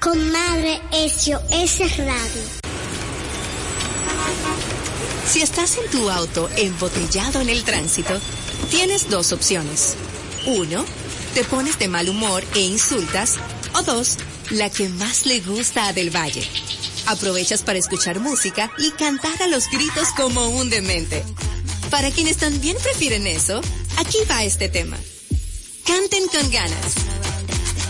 [0.00, 2.63] con Madre SOS Radio.
[5.26, 8.20] Si estás en tu auto embotellado en el tránsito,
[8.70, 9.96] tienes dos opciones.
[10.46, 10.84] Uno,
[11.34, 13.36] te pones de mal humor e insultas.
[13.74, 14.18] O dos,
[14.50, 16.46] la que más le gusta a Del Valle.
[17.06, 21.24] Aprovechas para escuchar música y cantar a los gritos como un demente.
[21.90, 23.60] Para quienes también prefieren eso,
[23.96, 24.98] aquí va este tema.
[25.86, 26.94] Canten con ganas.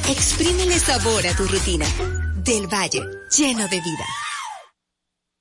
[0.09, 1.87] Exprímele sabor a tu rutina.
[2.37, 3.03] Del Valle,
[3.37, 4.07] lleno de vida.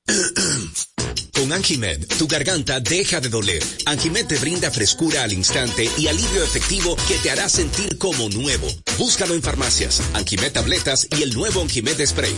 [1.34, 3.64] Con Anjimed, tu garganta deja de doler.
[3.86, 8.68] Anjimed te brinda frescura al instante y alivio efectivo que te hará sentir como nuevo.
[8.98, 12.34] Búscalo en farmacias, Anjimed tabletas y el nuevo Anjimed spray.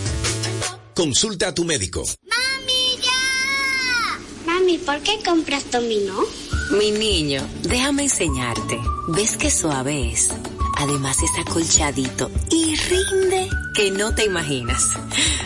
[0.93, 2.05] Consulta a tu médico.
[2.23, 4.19] ¡Mami, ya!
[4.45, 6.23] Mami, ¿por qué compras dominó?
[6.71, 8.79] Mi niño, déjame enseñarte.
[9.09, 10.29] ¿Ves qué suave es?
[10.77, 14.91] Además es acolchadito y rinde que no te imaginas.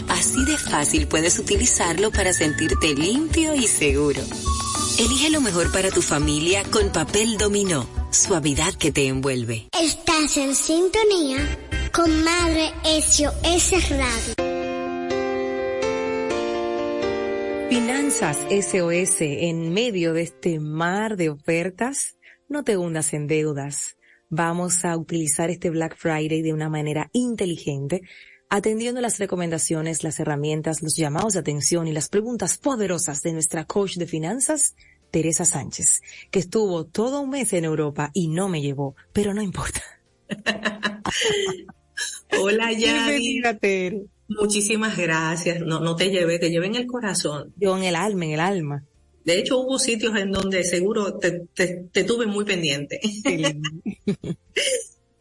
[0.08, 4.22] Así de fácil puedes utilizarlo para sentirte limpio y seguro.
[5.00, 7.88] Elige lo mejor para tu familia con papel dominó.
[8.12, 9.68] Suavidad que te envuelve.
[9.82, 11.38] Estás en sintonía
[11.92, 14.34] con Madre SOS Radio.
[17.70, 22.18] Finanzas SOS en medio de este mar de ofertas.
[22.48, 23.96] No te hundas en deudas
[24.30, 28.02] vamos a utilizar este Black Friday de una manera inteligente,
[28.50, 33.66] atendiendo las recomendaciones, las herramientas, los llamados de atención y las preguntas poderosas de nuestra
[33.66, 34.76] coach de finanzas,
[35.12, 39.42] Teresa Sánchez, que estuvo todo un mes en Europa y no me llevó, pero no
[39.42, 39.82] importa.
[42.40, 43.42] Hola, Yadi.
[44.30, 45.60] Muchísimas gracias.
[45.62, 47.52] No, no te llevé, te llevé en el corazón.
[47.58, 48.86] Yo en el alma, en el alma.
[49.30, 53.00] De hecho, hubo sitios en donde seguro te, te, tuve muy pendiente.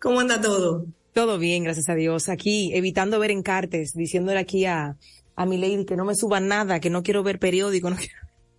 [0.00, 0.86] ¿Cómo anda todo?
[1.12, 2.30] Todo bien, gracias a Dios.
[2.30, 4.96] Aquí, evitando ver encartes, diciéndole aquí a,
[5.36, 7.90] a mi lady que no me suba nada, que no quiero ver periódico.
[7.90, 7.98] No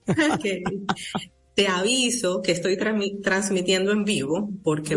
[1.56, 4.94] Te aviso que estoy transmitiendo en vivo, porque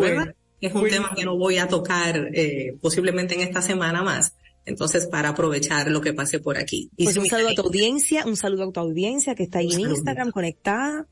[0.61, 4.35] es un tema que no voy a tocar eh, posiblemente en esta semana más.
[4.65, 6.91] Entonces, para aprovechar lo que pase por aquí.
[6.97, 9.81] pues un saludo a tu audiencia, un saludo a tu audiencia que está ahí en
[9.81, 11.07] Instagram conectada.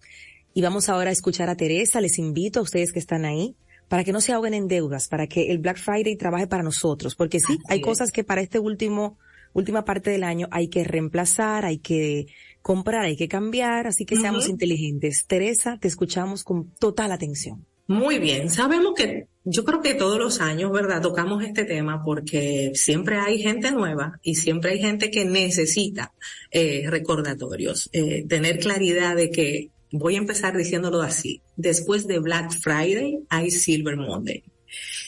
[0.53, 2.01] Y vamos ahora a escuchar a Teresa.
[2.01, 3.57] Les invito a ustedes que están ahí
[3.89, 7.17] para que no se ahoguen en deudas, para que el Black Friday trabaje para nosotros.
[7.17, 9.19] Porque sí, hay cosas que para este último,
[9.53, 12.27] última parte del año hay que reemplazar, hay que
[12.63, 13.89] comprar, hay que cambiar.
[13.89, 15.27] Así que seamos inteligentes.
[15.27, 17.67] Teresa, te escuchamos con total atención.
[17.89, 21.00] Muy bien, sabemos que yo creo que todos los años, ¿verdad?
[21.00, 26.12] Tocamos este tema porque siempre hay gente nueva y siempre hay gente que necesita
[26.50, 32.53] eh, recordatorios, eh, tener claridad de que, voy a empezar diciéndolo así, después de Black
[32.53, 34.44] Friday hay Silver Monday.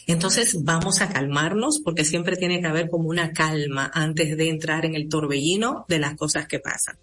[0.07, 4.85] Entonces vamos a calmarnos porque siempre tiene que haber como una calma antes de entrar
[4.85, 6.97] en el torbellino de las cosas que pasan.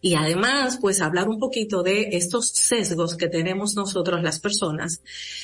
[0.00, 5.02] Y además, pues hablar un poquito de estos sesgos que tenemos nosotros las personas,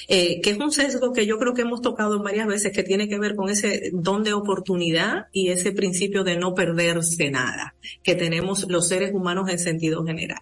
[0.08, 3.08] eh, que es un sesgo que yo creo que hemos tocado varias veces, que tiene
[3.08, 8.14] que ver con ese don de oportunidad y ese principio de no perderse nada que
[8.14, 10.40] tenemos los seres humanos en sentido general.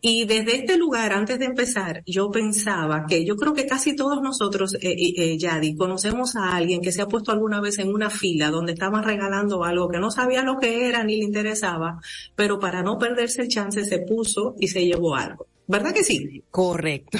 [0.00, 4.22] Y desde este lugar, antes de empezar, yo pensaba que yo creo que casi todos
[4.22, 8.08] nosotros, eh, eh, Yadi, conocemos a alguien que se ha puesto alguna vez en una
[8.08, 12.00] fila donde estaban regalando algo que no sabía lo que era ni le interesaba,
[12.36, 15.46] pero para no perderse el chance se puso y se llevó algo.
[15.66, 16.44] ¿Verdad que sí?
[16.50, 17.18] Correcto.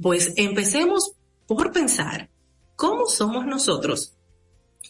[0.00, 1.12] pues empecemos
[1.46, 2.30] por pensar,
[2.76, 4.14] ¿cómo somos nosotros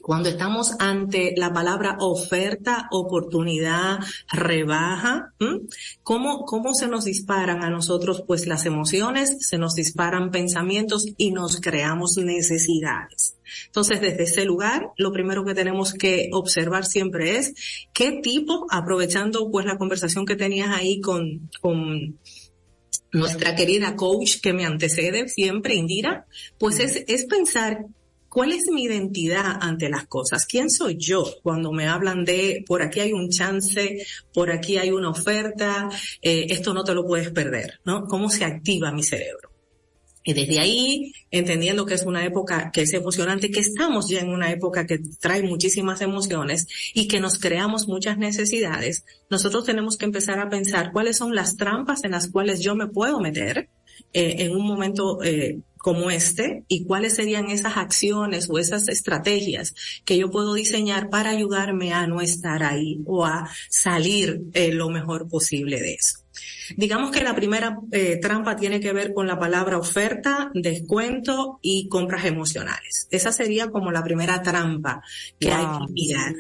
[0.03, 3.99] cuando estamos ante la palabra oferta, oportunidad,
[4.33, 5.35] rebaja,
[6.03, 11.33] ¿cómo, cómo se nos disparan a nosotros pues las emociones, se nos disparan pensamientos y
[11.33, 13.37] nos creamos necesidades?
[13.67, 17.55] Entonces, desde ese lugar, lo primero que tenemos que observar siempre es
[17.93, 22.19] qué tipo, aprovechando pues la conversación que tenías ahí con, con
[23.13, 26.27] nuestra querida coach que me antecede siempre, Indira,
[26.59, 27.87] pues es, es pensar
[28.31, 30.47] ¿Cuál es mi identidad ante las cosas?
[30.47, 34.93] ¿Quién soy yo cuando me hablan de por aquí hay un chance, por aquí hay
[34.93, 35.91] una oferta,
[36.23, 38.05] eh, esto no te lo puedes perder, ¿no?
[38.05, 39.51] ¿Cómo se activa mi cerebro?
[40.23, 44.29] Y desde ahí, entendiendo que es una época que es emocionante, que estamos ya en
[44.29, 50.05] una época que trae muchísimas emociones y que nos creamos muchas necesidades, nosotros tenemos que
[50.05, 53.71] empezar a pensar cuáles son las trampas en las cuales yo me puedo meter
[54.13, 59.75] eh, en un momento eh, como este y cuáles serían esas acciones o esas estrategias
[60.05, 64.91] que yo puedo diseñar para ayudarme a no estar ahí o a salir eh, lo
[64.91, 66.19] mejor posible de eso.
[66.77, 71.89] Digamos que la primera eh, trampa tiene que ver con la palabra oferta, descuento y
[71.89, 73.09] compras emocionales.
[73.11, 75.03] Esa sería como la primera trampa
[75.39, 76.35] que hay que mirar.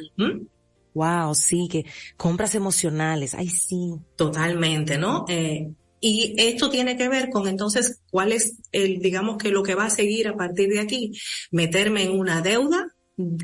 [0.95, 1.87] Wow, sí, que
[2.17, 3.95] compras emocionales, ay sí.
[4.17, 5.25] Totalmente, ¿no?
[5.29, 5.71] Eh,
[6.01, 9.85] y esto tiene que ver con entonces cuál es el, digamos que lo que va
[9.85, 11.13] a seguir a partir de aquí,
[11.51, 12.95] meterme en una deuda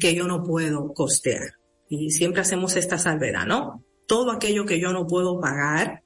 [0.00, 1.54] que yo no puedo costear.
[1.88, 3.84] Y siempre hacemos esta salvedad, ¿no?
[4.06, 6.02] Todo aquello que yo no puedo pagar,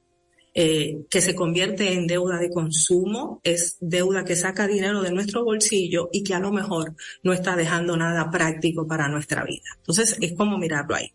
[0.52, 5.44] eh, que se convierte en deuda de consumo, es deuda que saca dinero de nuestro
[5.44, 9.62] bolsillo y que a lo mejor no está dejando nada práctico para nuestra vida.
[9.76, 11.12] Entonces es como mirarlo ahí.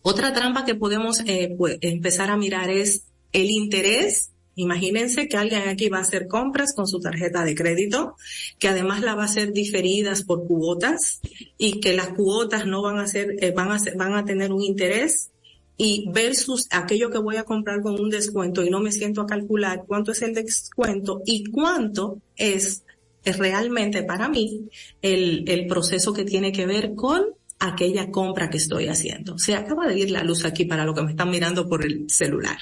[0.00, 5.66] Otra trampa que podemos eh, pues, empezar a mirar es el interés Imagínense que alguien
[5.68, 8.16] aquí va a hacer compras con su tarjeta de crédito,
[8.58, 11.20] que además la va a hacer diferidas por cuotas
[11.56, 14.62] y que las cuotas no van a ser, eh, van a van a tener un
[14.62, 15.30] interés
[15.78, 19.26] y versus aquello que voy a comprar con un descuento y no me siento a
[19.26, 22.84] calcular cuánto es el descuento y cuánto es,
[23.24, 24.68] es realmente para mí
[25.00, 27.24] el, el proceso que tiene que ver con
[27.58, 29.38] aquella compra que estoy haciendo.
[29.38, 32.04] Se acaba de ir la luz aquí para lo que me están mirando por el
[32.10, 32.58] celular.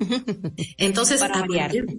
[0.78, 1.22] Entonces,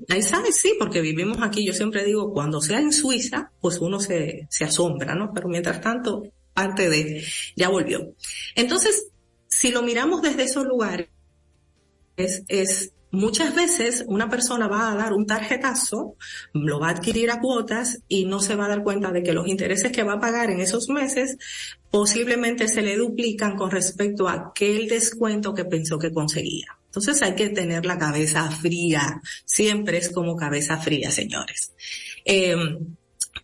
[0.09, 3.99] ahí sabes, sí, porque vivimos aquí, yo siempre digo, cuando sea en Suiza, pues uno
[3.99, 5.31] se, se asombra, ¿no?
[5.33, 6.23] Pero mientras tanto,
[6.53, 7.23] parte de,
[7.55, 8.13] ya volvió.
[8.55, 9.07] Entonces,
[9.47, 11.09] si lo miramos desde esos lugares,
[12.17, 16.15] es, es muchas veces una persona va a dar un tarjetazo,
[16.53, 19.33] lo va a adquirir a cuotas y no se va a dar cuenta de que
[19.33, 21.37] los intereses que va a pagar en esos meses
[21.91, 26.77] posiblemente se le duplican con respecto a aquel descuento que pensó que conseguía.
[26.91, 31.71] Entonces hay que tener la cabeza fría, siempre es como cabeza fría, señores.
[32.25, 32.53] Eh,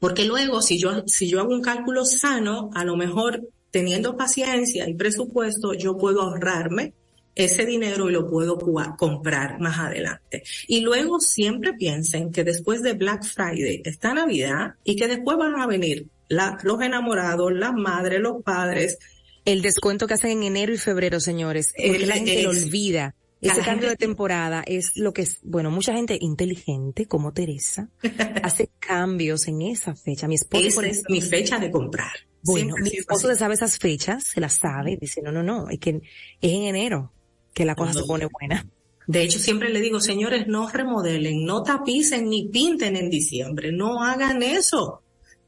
[0.01, 4.87] porque luego, si yo, si yo hago un cálculo sano, a lo mejor teniendo paciencia
[4.89, 6.93] y presupuesto, yo puedo ahorrarme
[7.35, 8.57] ese dinero y lo puedo
[8.97, 10.43] comprar más adelante.
[10.67, 15.59] Y luego siempre piensen que después de Black Friday está Navidad y que después van
[15.59, 18.97] a venir los enamorados, las madres, los padres.
[19.45, 23.15] El descuento que hacen en enero y febrero, señores, porque la gente lo olvida.
[23.41, 27.89] Ese cambio de temporada es lo que es, bueno, mucha gente inteligente como Teresa
[28.43, 30.27] hace cambios en esa fecha.
[30.27, 32.11] Mi esposo es mi fecha de comprar.
[32.43, 35.89] Bueno, mi esposo sabe esas fechas, se las sabe, dice, no, no, no, es que
[35.89, 37.11] es en enero
[37.53, 38.65] que la cosa se pone buena.
[39.07, 44.03] De hecho, siempre le digo, señores, no remodelen, no tapicen ni pinten en diciembre, no
[44.03, 45.01] hagan eso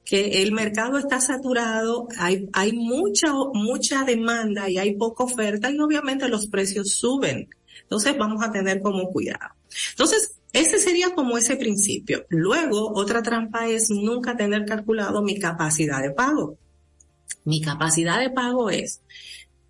[0.10, 5.80] que el mercado está saturado, hay, hay mucha, mucha demanda y hay poca oferta y
[5.80, 7.48] obviamente los precios suben.
[7.82, 9.56] Entonces vamos a tener como cuidado.
[9.92, 12.26] Entonces, ese sería como ese principio.
[12.30, 16.58] Luego, otra trampa es nunca tener calculado mi capacidad de pago.
[17.44, 19.02] Mi capacidad de pago es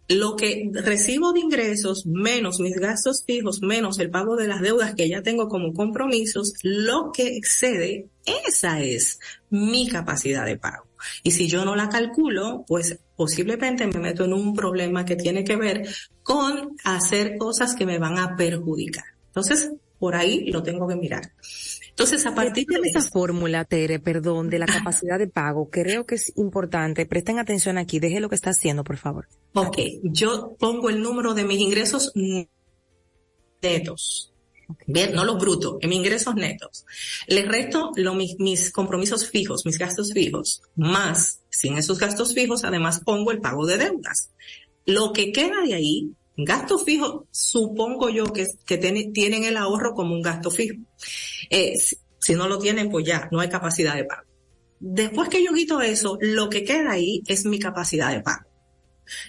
[0.10, 4.96] lo que recibo de ingresos menos mis gastos fijos, menos el pago de las deudas
[4.96, 8.10] que ya tengo como compromisos, lo que excede,
[8.48, 9.20] esa es
[9.52, 10.89] mi capacidad de pago.
[11.24, 15.44] Y si yo no la calculo, pues posiblemente me meto en un problema que tiene
[15.44, 15.88] que ver
[16.24, 19.06] con hacer cosas que me van a perjudicar.
[19.28, 21.34] Entonces, por ahí lo tengo que mirar.
[21.90, 26.16] Entonces, a partir de esa fórmula, Tere, perdón, de la capacidad de pago, creo que
[26.16, 27.06] es importante.
[27.06, 28.00] Presten atención aquí.
[28.00, 29.28] Deje lo que está haciendo, por favor.
[29.54, 29.78] Ok.
[30.04, 32.14] Yo pongo el número de mis ingresos
[33.62, 34.34] netos.
[34.86, 36.86] Bien, no los brutos, en mis ingresos netos.
[37.28, 43.02] Le resto mis, mis compromisos fijos, mis gastos fijos, más, sin esos gastos fijos, además
[43.04, 44.32] pongo el pago de deudas.
[44.86, 46.12] Lo que queda de ahí
[46.42, 50.78] Gasto fijo, supongo yo que, que tienen el ahorro como un gasto fijo.
[51.50, 51.74] Eh,
[52.20, 54.24] si, no lo tienen, pues ya no hay capacidad de pago.
[54.80, 58.49] Después que yo quito eso, lo que queda ahí es mi capacidad de pago.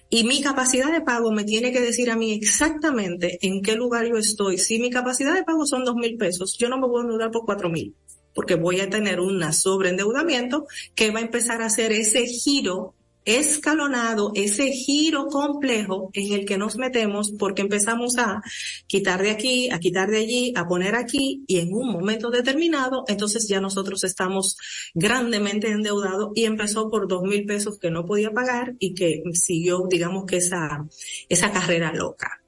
[0.09, 4.07] Y mi capacidad de pago me tiene que decir a mí exactamente en qué lugar
[4.07, 4.59] yo estoy.
[4.59, 7.45] Si mi capacidad de pago son dos mil pesos, yo no me puedo endeudar por
[7.45, 7.95] cuatro mil,
[8.35, 12.95] porque voy a tener un sobreendeudamiento que va a empezar a hacer ese giro
[13.25, 18.43] escalonado, ese giro complejo en el que nos metemos porque empezamos a
[18.87, 23.05] quitar de aquí, a quitar de allí, a poner aquí y en un momento determinado,
[23.09, 24.57] entonces ya nosotros estamos
[24.95, 29.85] grandemente endeudados y empezó por dos mil pesos que no podía pagar y que siguió,
[29.89, 30.87] digamos que esa,
[31.29, 32.41] esa carrera loca.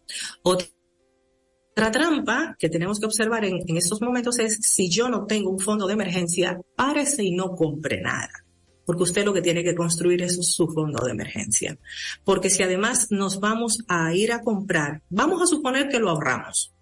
[0.42, 5.50] Otra trampa que tenemos que observar en, en estos momentos es si yo no tengo
[5.50, 8.41] un fondo de emergencia, párese y no compre nada
[8.84, 11.78] porque usted lo que tiene que construir es su fondo de emergencia.
[12.24, 16.72] Porque si además nos vamos a ir a comprar, vamos a suponer que lo ahorramos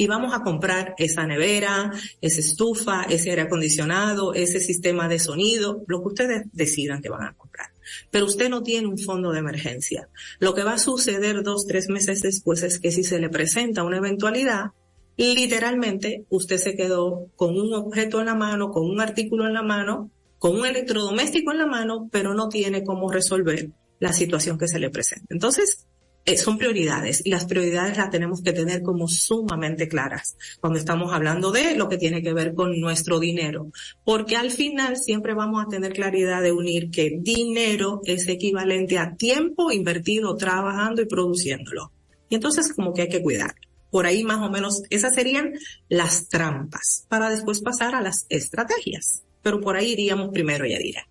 [0.00, 1.92] y vamos a comprar esa nevera,
[2.22, 7.24] esa estufa, ese aire acondicionado, ese sistema de sonido, lo que ustedes decidan que van
[7.24, 7.66] a comprar.
[8.10, 10.08] Pero usted no tiene un fondo de emergencia.
[10.38, 13.84] Lo que va a suceder dos, tres meses después es que si se le presenta
[13.84, 14.70] una eventualidad,
[15.18, 19.62] literalmente usted se quedó con un objeto en la mano, con un artículo en la
[19.62, 23.68] mano, con un electrodoméstico en la mano, pero no tiene cómo resolver
[24.00, 25.26] la situación que se le presenta.
[25.28, 25.86] Entonces,
[26.24, 31.12] eh, son prioridades y las prioridades las tenemos que tener como sumamente claras cuando estamos
[31.12, 33.70] hablando de lo que tiene que ver con nuestro dinero,
[34.02, 39.14] porque al final siempre vamos a tener claridad de unir que dinero es equivalente a
[39.16, 41.92] tiempo invertido trabajando y produciéndolo.
[42.30, 43.54] Y entonces como que hay que cuidar.
[43.90, 45.52] Por ahí más o menos esas serían
[45.90, 51.06] las trampas para después pasar a las estrategias pero por ahí iríamos primero, Yadira.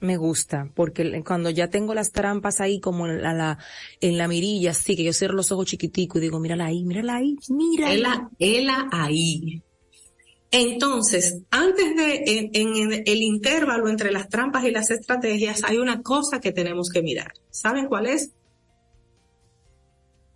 [0.00, 3.58] Me gusta, porque cuando ya tengo las trampas ahí como en la,
[4.00, 7.16] en la mirilla, sí, que yo cierro los ojos chiquiticos y digo, mírala ahí, mírala
[7.16, 8.30] ahí, mírala.
[8.38, 9.60] Ela, ahí.
[10.52, 16.00] Entonces, antes de, en, en, el intervalo entre las trampas y las estrategias, hay una
[16.00, 17.32] cosa que tenemos que mirar.
[17.50, 18.32] ¿Saben cuál es?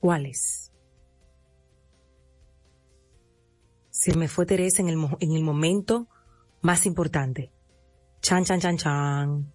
[0.00, 0.72] ¿Cuál es?
[3.90, 6.08] Se me fue Teresa en el, en el momento
[6.62, 7.52] más importante.
[8.22, 9.52] Chan, chan, chan, chan.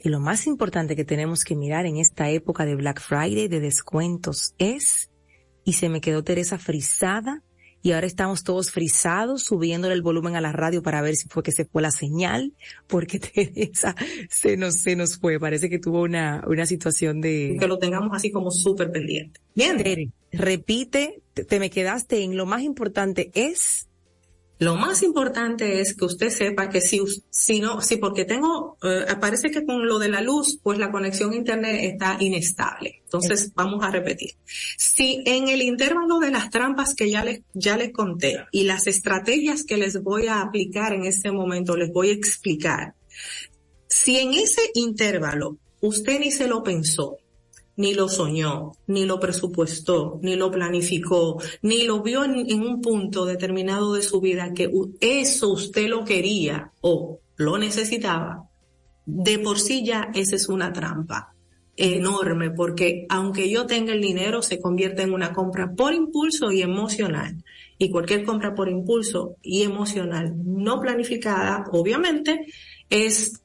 [0.00, 3.60] Y lo más importante que tenemos que mirar en esta época de Black Friday, de
[3.60, 5.10] descuentos, es,
[5.64, 7.42] y se me quedó Teresa frisada,
[7.80, 11.42] y ahora estamos todos frisados, subiéndole el volumen a la radio para ver si fue
[11.42, 12.52] que se fue la señal,
[12.86, 13.94] porque Teresa
[14.28, 17.56] se nos, se nos fue, parece que tuvo una, una situación de...
[17.58, 19.40] Que lo tengamos así como súper pendiente.
[19.54, 20.12] Bien.
[20.32, 23.87] repite, te me quedaste en lo más importante es
[24.58, 27.00] lo más importante es que usted sepa que si,
[27.30, 30.90] si no, si porque tengo, eh, parece que con lo de la luz, pues la
[30.90, 33.02] conexión a internet está inestable.
[33.04, 34.32] Entonces, vamos a repetir.
[34.76, 38.88] Si en el intervalo de las trampas que ya les, ya les conté y las
[38.88, 42.94] estrategias que les voy a aplicar en este momento, les voy a explicar.
[43.86, 47.18] Si en ese intervalo usted ni se lo pensó,
[47.78, 53.24] ni lo soñó, ni lo presupuestó, ni lo planificó, ni lo vio en, un punto
[53.24, 54.68] determinado de su vida que
[55.00, 58.48] eso usted lo quería o lo necesitaba,
[59.06, 61.34] de por sí ya esa es una trampa
[61.76, 66.62] enorme porque aunque yo tenga el dinero se convierte en una compra por impulso y
[66.62, 67.44] emocional.
[67.78, 72.44] Y cualquier compra por impulso y emocional no planificada obviamente
[72.90, 73.40] es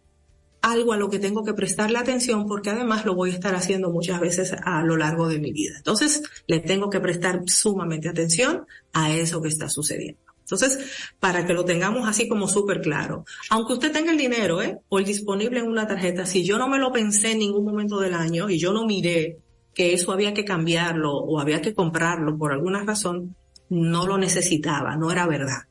[0.63, 3.91] algo a lo que tengo que prestarle atención porque además lo voy a estar haciendo
[3.91, 5.73] muchas veces a lo largo de mi vida.
[5.77, 10.21] Entonces, le tengo que prestar sumamente atención a eso que está sucediendo.
[10.39, 10.79] Entonces,
[11.19, 14.79] para que lo tengamos así como súper claro, aunque usted tenga el dinero, ¿eh?
[14.87, 17.99] O el disponible en una tarjeta, si yo no me lo pensé en ningún momento
[17.99, 19.39] del año y yo no miré
[19.73, 23.35] que eso había que cambiarlo o había que comprarlo por alguna razón,
[23.69, 25.63] no lo necesitaba, no era verdad.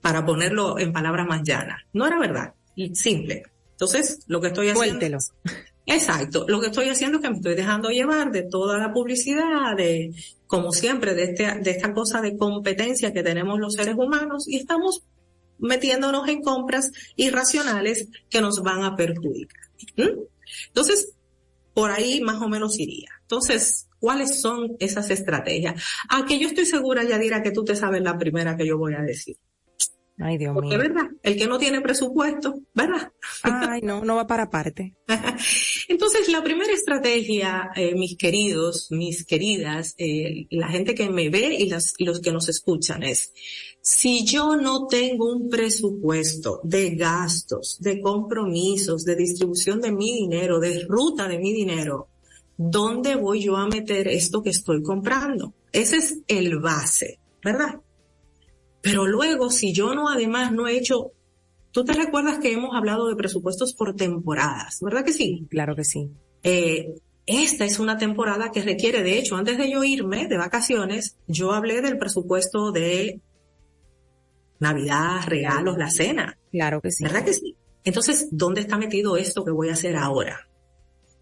[0.00, 2.54] Para ponerlo en palabras más llanas, no era verdad.
[2.74, 3.42] Y simple.
[3.80, 4.98] Entonces, lo que estoy haciendo.
[4.98, 5.18] Suéltelo.
[5.86, 6.44] Exacto.
[6.48, 10.12] Lo que estoy haciendo es que me estoy dejando llevar de toda la publicidad, de,
[10.48, 14.56] como siempre, de, este, de esta cosa de competencia que tenemos los seres humanos y
[14.56, 15.04] estamos
[15.60, 19.62] metiéndonos en compras irracionales que nos van a perjudicar.
[19.96, 20.22] ¿Mm?
[20.66, 21.12] Entonces,
[21.72, 23.10] por ahí más o menos iría.
[23.22, 25.80] Entonces, ¿cuáles son esas estrategias?
[26.08, 28.94] A que yo estoy segura, Yadira, que tú te sabes la primera que yo voy
[28.94, 29.36] a decir.
[30.20, 31.06] Ay, Dios Porque, ¿verdad?
[31.22, 33.12] El que no tiene presupuesto, ¿verdad?
[33.42, 34.96] Ay, no, no va para parte.
[35.88, 41.54] Entonces, la primera estrategia, eh, mis queridos, mis queridas, eh, la gente que me ve
[41.58, 43.32] y, las, y los que nos escuchan es,
[43.80, 50.58] si yo no tengo un presupuesto de gastos, de compromisos, de distribución de mi dinero,
[50.58, 52.08] de ruta de mi dinero,
[52.56, 55.54] ¿dónde voy yo a meter esto que estoy comprando?
[55.70, 57.80] Ese es el base, ¿verdad?
[58.80, 61.12] Pero luego, si yo no, además, no he hecho,
[61.72, 65.46] tú te recuerdas que hemos hablado de presupuestos por temporadas, ¿verdad que sí?
[65.50, 66.10] Claro que sí.
[66.42, 66.94] Eh,
[67.26, 71.52] esta es una temporada que requiere, de hecho, antes de yo irme de vacaciones, yo
[71.52, 73.20] hablé del presupuesto de
[74.60, 76.38] Navidad, regalos, la cena.
[76.50, 77.04] Claro que sí.
[77.04, 77.54] ¿Verdad que sí?
[77.84, 80.48] Entonces, ¿dónde está metido esto que voy a hacer ahora?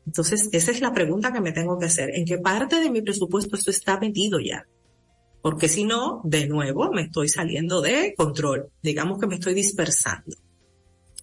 [0.07, 2.11] Entonces, esa es la pregunta que me tengo que hacer.
[2.15, 4.67] ¿En qué parte de mi presupuesto esto está metido ya?
[5.47, 10.37] Porque si no, de nuevo, me estoy saliendo de control, digamos que me estoy dispersando.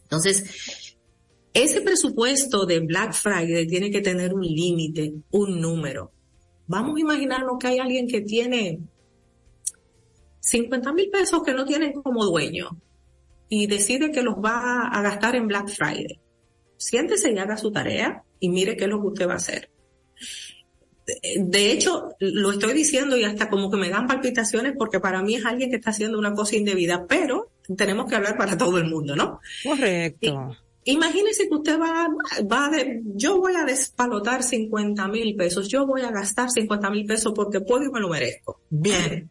[0.03, 0.95] Entonces,
[1.53, 6.13] ese presupuesto de Black Friday tiene que tener un límite, un número.
[6.67, 8.79] Vamos a imaginarnos que hay alguien que tiene
[10.39, 12.79] 50 mil pesos que no tienen como dueño
[13.49, 16.17] y decide que los va a gastar en Black Friday.
[16.77, 19.69] Siéntese y haga su tarea y mire qué es lo que usted va a hacer
[21.05, 25.35] de hecho, lo estoy diciendo y hasta como que me dan palpitaciones porque para mí
[25.35, 28.85] es alguien que está haciendo una cosa indebida, pero tenemos que hablar para todo el
[28.85, 29.39] mundo, ¿no?
[29.63, 30.55] Correcto.
[30.85, 32.07] imagínese que usted va,
[32.49, 37.05] va de, yo voy a despalotar 50 mil pesos, yo voy a gastar 50 mil
[37.05, 38.61] pesos porque puedo y me lo merezco.
[38.69, 39.29] Bien,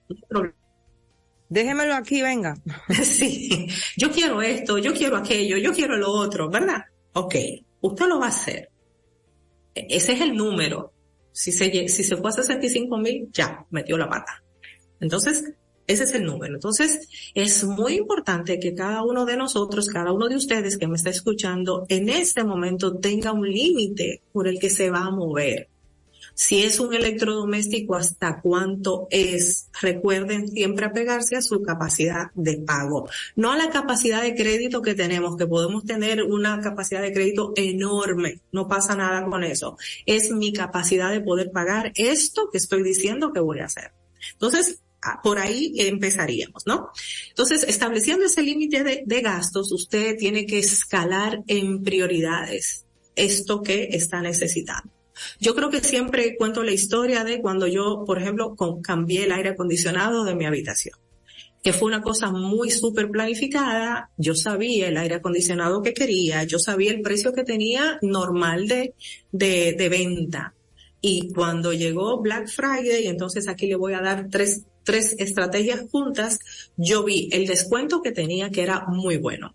[1.48, 2.56] Déjemelo aquí, venga.
[3.02, 3.68] sí,
[3.98, 6.84] yo quiero esto, yo quiero aquello, yo quiero lo otro, ¿verdad?
[7.12, 7.34] Ok,
[7.82, 8.70] usted lo va a hacer.
[9.74, 10.91] E-, ese es el número
[11.32, 14.42] si se, si se fue a 65 mil, ya, metió la pata.
[15.00, 15.44] Entonces,
[15.86, 16.54] ese es el número.
[16.54, 20.96] Entonces, es muy importante que cada uno de nosotros, cada uno de ustedes que me
[20.96, 25.68] está escuchando, en este momento tenga un límite por el que se va a mover.
[26.34, 29.68] Si es un electrodoméstico, ¿hasta cuánto es?
[29.80, 34.94] Recuerden siempre apegarse a su capacidad de pago, no a la capacidad de crédito que
[34.94, 39.76] tenemos, que podemos tener una capacidad de crédito enorme, no pasa nada con eso.
[40.06, 43.92] Es mi capacidad de poder pagar esto que estoy diciendo que voy a hacer.
[44.32, 44.80] Entonces,
[45.22, 46.90] por ahí empezaríamos, ¿no?
[47.28, 53.88] Entonces, estableciendo ese límite de, de, gastos, usted tiene que escalar en prioridades esto que
[53.92, 54.90] está necesitando.
[55.40, 59.50] Yo creo que siempre cuento la historia de cuando yo, por ejemplo, cambié el aire
[59.50, 60.98] acondicionado de mi habitación
[61.62, 64.10] que fue una cosa muy súper planificada.
[64.16, 68.94] Yo sabía el aire acondicionado que quería, yo sabía el precio que tenía normal de,
[69.30, 70.54] de, de venta.
[71.00, 76.38] Y cuando llegó Black Friday, entonces aquí le voy a dar tres, tres estrategias juntas,
[76.76, 79.52] yo vi el descuento que tenía que era muy bueno.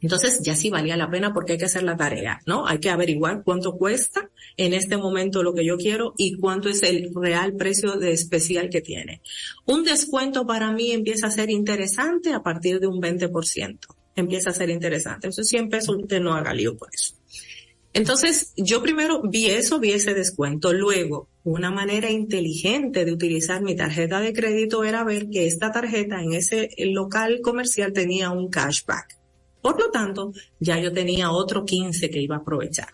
[0.00, 2.66] Entonces ya sí valía la pena porque hay que hacer la tarea, ¿no?
[2.66, 6.82] Hay que averiguar cuánto cuesta en este momento lo que yo quiero y cuánto es
[6.82, 9.22] el real precio de especial que tiene.
[9.64, 13.78] Un descuento para mí empieza a ser interesante a partir de un 20%.
[14.14, 15.26] Empieza a ser interesante.
[15.26, 17.14] Entonces 100 pesos usted no haga lío por eso.
[17.96, 20.74] Entonces, yo primero vi eso, vi ese descuento.
[20.74, 26.20] Luego, una manera inteligente de utilizar mi tarjeta de crédito era ver que esta tarjeta
[26.20, 29.16] en ese local comercial tenía un cashback.
[29.66, 32.86] Por lo tanto, ya yo tenía otro 15 que iba a aprovechar.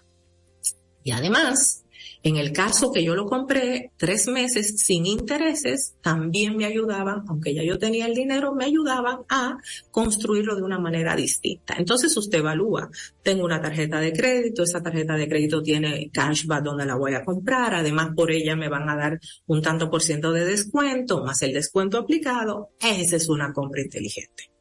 [1.05, 1.85] Y además,
[2.23, 7.53] en el caso que yo lo compré tres meses sin intereses, también me ayudaban, aunque
[7.53, 9.59] ya yo tenía el dinero, me ayudaban a
[9.91, 11.75] construirlo de una manera distinta.
[11.77, 12.89] Entonces usted evalúa,
[13.23, 17.23] tengo una tarjeta de crédito, esa tarjeta de crédito tiene cashback donde la voy a
[17.23, 21.43] comprar, además por ella me van a dar un tanto por ciento de descuento, más
[21.43, 24.52] el descuento aplicado, esa es una compra inteligente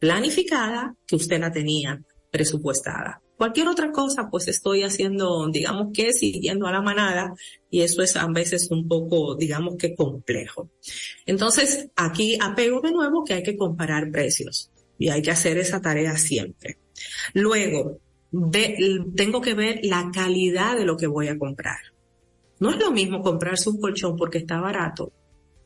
[0.00, 3.22] planificada que usted la tenía presupuestada.
[3.36, 7.32] Cualquier otra cosa, pues estoy haciendo, digamos que siguiendo a la manada
[7.70, 10.70] y eso es a veces un poco, digamos que complejo.
[11.24, 15.80] Entonces, aquí apego de nuevo que hay que comparar precios y hay que hacer esa
[15.80, 16.78] tarea siempre.
[17.32, 17.98] Luego,
[19.16, 21.78] tengo que ver la calidad de lo que voy a comprar.
[22.58, 25.14] No es lo mismo comprarse un colchón porque está barato,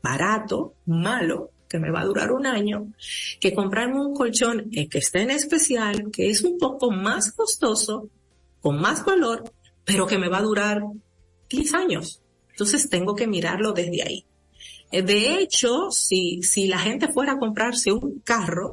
[0.01, 2.87] barato, malo, que me va a durar un año,
[3.39, 8.09] que comprarme un colchón eh, que esté en especial, que es un poco más costoso,
[8.61, 9.43] con más valor,
[9.83, 10.81] pero que me va a durar
[11.49, 12.21] 10 años.
[12.49, 14.25] Entonces tengo que mirarlo desde ahí.
[14.91, 18.71] Eh, de hecho, si, si la gente fuera a comprarse un carro,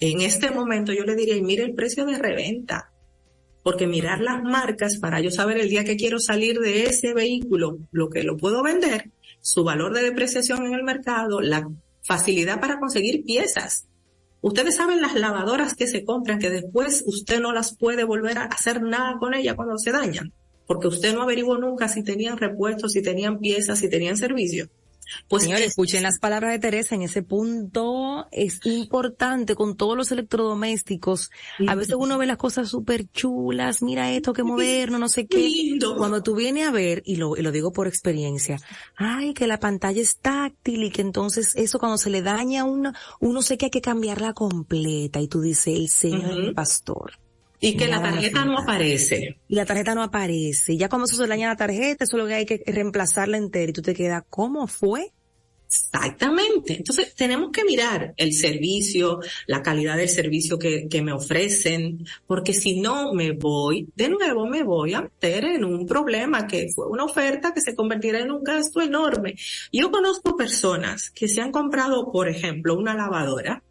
[0.00, 2.90] en este momento yo le diría, mire el precio de reventa.
[3.62, 7.78] Porque mirar las marcas para yo saber el día que quiero salir de ese vehículo,
[7.92, 11.66] lo que lo puedo vender, su valor de depreciación en el mercado, la
[12.04, 13.86] facilidad para conseguir piezas.
[14.40, 18.44] Ustedes saben las lavadoras que se compran que después usted no las puede volver a
[18.44, 20.32] hacer nada con ellas cuando se dañan,
[20.66, 24.68] porque usted no averiguó nunca si tenían repuestos, si tenían piezas, si tenían servicio.
[25.28, 28.26] Pues Señores, escuchen las palabras de Teresa en ese punto.
[28.30, 31.30] Es importante con todos los electrodomésticos.
[31.66, 33.82] A veces uno ve las cosas súper chulas.
[33.82, 35.78] Mira esto, qué moderno, no sé qué.
[35.96, 38.58] Cuando tú vienes a ver, y lo, y lo digo por experiencia,
[38.96, 42.64] ay, que la pantalla es táctil y que entonces eso cuando se le daña a
[42.64, 45.20] uno, uno sé que hay que cambiarla completa.
[45.20, 47.23] Y tú dices, el Señor pastor.
[47.68, 49.38] Y que la tarjeta no aparece.
[49.48, 50.76] Y la tarjeta no aparece.
[50.76, 53.72] Ya cuando se daña la tarjeta, eso es lo que hay que reemplazarla entera y
[53.72, 55.12] tú te quedas, ¿cómo fue?
[55.66, 56.76] Exactamente.
[56.76, 62.52] Entonces tenemos que mirar el servicio, la calidad del servicio que, que, me ofrecen, porque
[62.52, 66.86] si no me voy, de nuevo me voy a meter en un problema que fue
[66.86, 69.36] una oferta que se convertirá en un gasto enorme.
[69.72, 73.62] Yo conozco personas que se han comprado, por ejemplo, una lavadora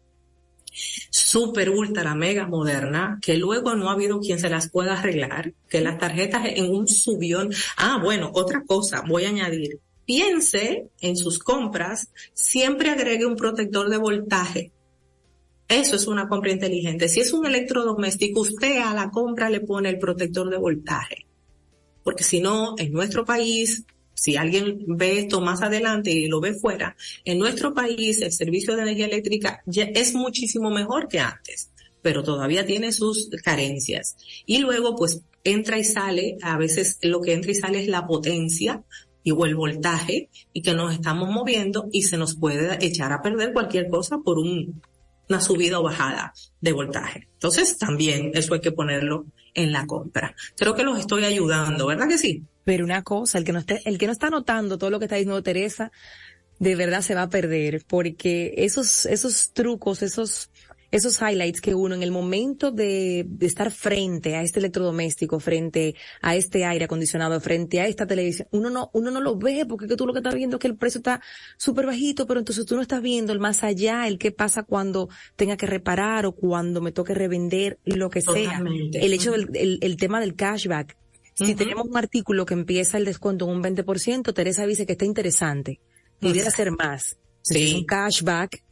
[1.10, 5.80] super ultra mega moderna que luego no ha habido quien se las pueda arreglar, que
[5.80, 7.50] las tarjetas en un subión.
[7.76, 9.80] Ah, bueno, otra cosa, voy a añadir.
[10.04, 14.72] Piense en sus compras, siempre agregue un protector de voltaje.
[15.68, 17.08] Eso es una compra inteligente.
[17.08, 21.26] Si es un electrodoméstico, usted a la compra le pone el protector de voltaje.
[22.02, 23.84] Porque si no, en nuestro país
[24.14, 28.76] si alguien ve esto más adelante y lo ve fuera, en nuestro país el servicio
[28.76, 31.70] de energía eléctrica ya es muchísimo mejor que antes,
[32.02, 34.16] pero todavía tiene sus carencias.
[34.46, 38.06] Y luego pues entra y sale, a veces lo que entra y sale es la
[38.06, 38.82] potencia
[39.22, 43.22] y o el voltaje y que nos estamos moviendo y se nos puede echar a
[43.22, 44.82] perder cualquier cosa por un,
[45.28, 47.28] una subida o bajada de voltaje.
[47.32, 50.34] Entonces también eso hay que ponerlo en la compra.
[50.56, 52.44] Creo que los estoy ayudando, ¿verdad que sí?
[52.64, 55.04] Pero una cosa, el que no esté, el que no está notando todo lo que
[55.04, 55.92] está diciendo Teresa,
[56.58, 60.50] de verdad se va a perder, porque esos, esos trucos, esos,
[60.90, 65.96] esos highlights que uno en el momento de, de estar frente a este electrodoméstico, frente
[66.22, 69.88] a este aire acondicionado, frente a esta televisión, uno no, uno no lo ve porque
[69.88, 71.20] que tú lo que estás viendo es que el precio está
[71.56, 75.08] súper bajito, pero entonces tú no estás viendo el más allá, el qué pasa cuando
[75.34, 78.62] tenga que reparar o cuando me toque revender, lo que sea.
[78.92, 80.96] El hecho del el, el tema del cashback.
[81.34, 85.04] Si tenemos un artículo que empieza el descuento en un 20%, Teresa dice que está
[85.04, 85.80] interesante.
[86.20, 87.16] Pudiera ser más.
[87.42, 87.74] Sí.
[87.76, 88.62] Un cashback.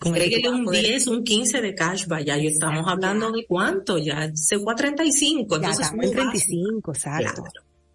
[0.00, 2.24] Agréguele un 10, un 15 de cashback.
[2.24, 3.98] Ya estamos hablando de cuánto.
[3.98, 5.56] Ya se fue a 35.
[5.56, 7.44] Entonces, ya 35, exacto.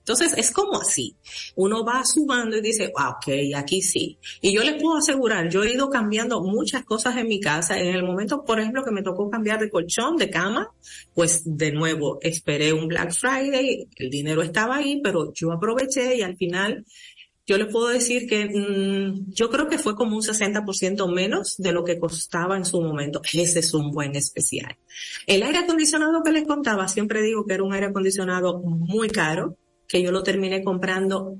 [0.01, 1.15] Entonces es como así.
[1.55, 4.17] Uno va sumando y dice, ah, ok, aquí sí.
[4.41, 7.77] Y yo les puedo asegurar, yo he ido cambiando muchas cosas en mi casa.
[7.77, 10.71] En el momento, por ejemplo, que me tocó cambiar de colchón, de cama,
[11.13, 16.21] pues de nuevo esperé un Black Friday, el dinero estaba ahí, pero yo aproveché y
[16.23, 16.83] al final
[17.45, 21.71] yo les puedo decir que mmm, yo creo que fue como un 60% menos de
[21.71, 23.21] lo que costaba en su momento.
[23.33, 24.77] Ese es un buen especial.
[25.27, 29.57] El aire acondicionado que les contaba, siempre digo que era un aire acondicionado muy caro
[29.91, 31.35] que yo lo terminé comprando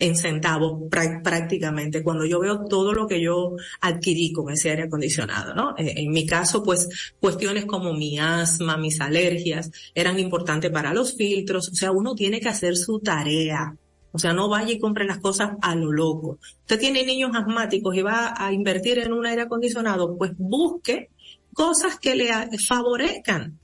[0.00, 5.54] en centavos prácticamente cuando yo veo todo lo que yo adquirí con ese aire acondicionado,
[5.54, 5.76] ¿no?
[5.78, 6.88] Eh, en mi caso, pues
[7.20, 12.40] cuestiones como mi asma, mis alergias eran importantes para los filtros, o sea, uno tiene
[12.40, 13.76] que hacer su tarea.
[14.10, 16.38] O sea, no vaya y compre las cosas a lo loco.
[16.62, 21.10] Usted tiene niños asmáticos y va a invertir en un aire acondicionado, pues busque
[21.52, 22.28] cosas que le
[22.58, 23.60] favorezcan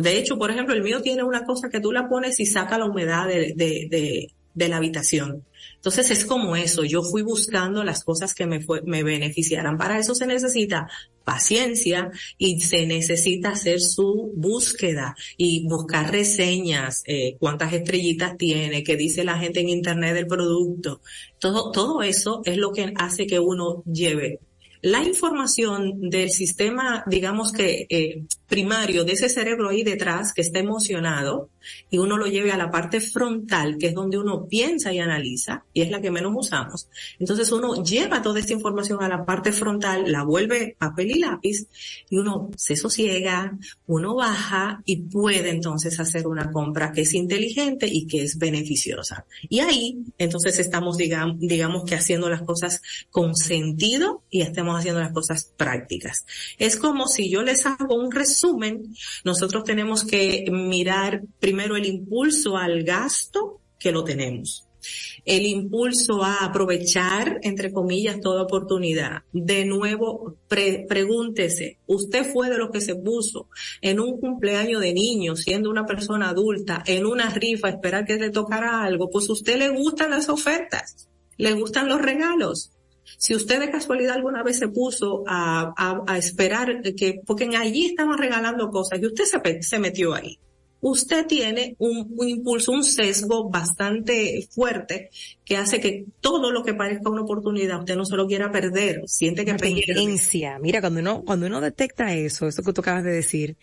[0.00, 2.78] de hecho, por ejemplo, el mío tiene una cosa que tú la pones y saca
[2.78, 5.44] la humedad de, de, la habitación.
[5.76, 9.78] Entonces es como eso, yo fui buscando las cosas que me, fue, me beneficiaran.
[9.78, 10.88] Para eso se necesita
[11.24, 18.96] paciencia y se necesita hacer su búsqueda y buscar reseñas, eh, cuántas estrellitas tiene, qué
[18.96, 21.00] dice la gente en internet del producto.
[21.38, 24.40] Todo, todo eso es lo que hace que uno lleve
[24.82, 30.58] la información del sistema, digamos que eh, primario de ese cerebro ahí detrás que está
[30.58, 31.50] emocionado
[31.90, 35.64] y uno lo lleve a la parte frontal, que es donde uno piensa y analiza,
[35.74, 36.88] y es la que menos usamos.
[37.18, 41.66] Entonces uno lleva toda esta información a la parte frontal, la vuelve papel y lápiz,
[42.08, 47.86] y uno se sosiega, uno baja y puede entonces hacer una compra que es inteligente
[47.86, 49.26] y que es beneficiosa.
[49.48, 52.80] Y ahí entonces estamos, digamos, que haciendo las cosas
[53.10, 56.24] con sentido y estamos haciendo las cosas prácticas.
[56.58, 58.37] Es como si yo les hago un resumen,
[59.24, 64.64] nosotros tenemos que mirar primero el impulso al gasto que lo tenemos.
[65.24, 69.22] El impulso a aprovechar, entre comillas, toda oportunidad.
[69.32, 73.48] De nuevo, pregúntese, ¿usted fue de los que se puso
[73.80, 78.30] en un cumpleaños de niño, siendo una persona adulta, en una rifa, esperar que le
[78.30, 79.10] tocara algo?
[79.10, 82.70] Pues a usted le gustan las ofertas, le gustan los regalos.
[83.16, 85.72] Si usted de casualidad alguna vez se puso a,
[86.06, 90.38] a, esperar que, porque allí estaban regalando cosas y usted se, se metió ahí
[90.80, 95.10] usted tiene un, un, impulso, un sesgo bastante fuerte
[95.44, 99.02] que hace que todo lo que parezca una oportunidad usted no se lo quiera perder,
[99.06, 100.58] siente que experiencia.
[100.58, 103.56] Mira, cuando uno, cuando uno detecta eso, eso que tú acabas de decir,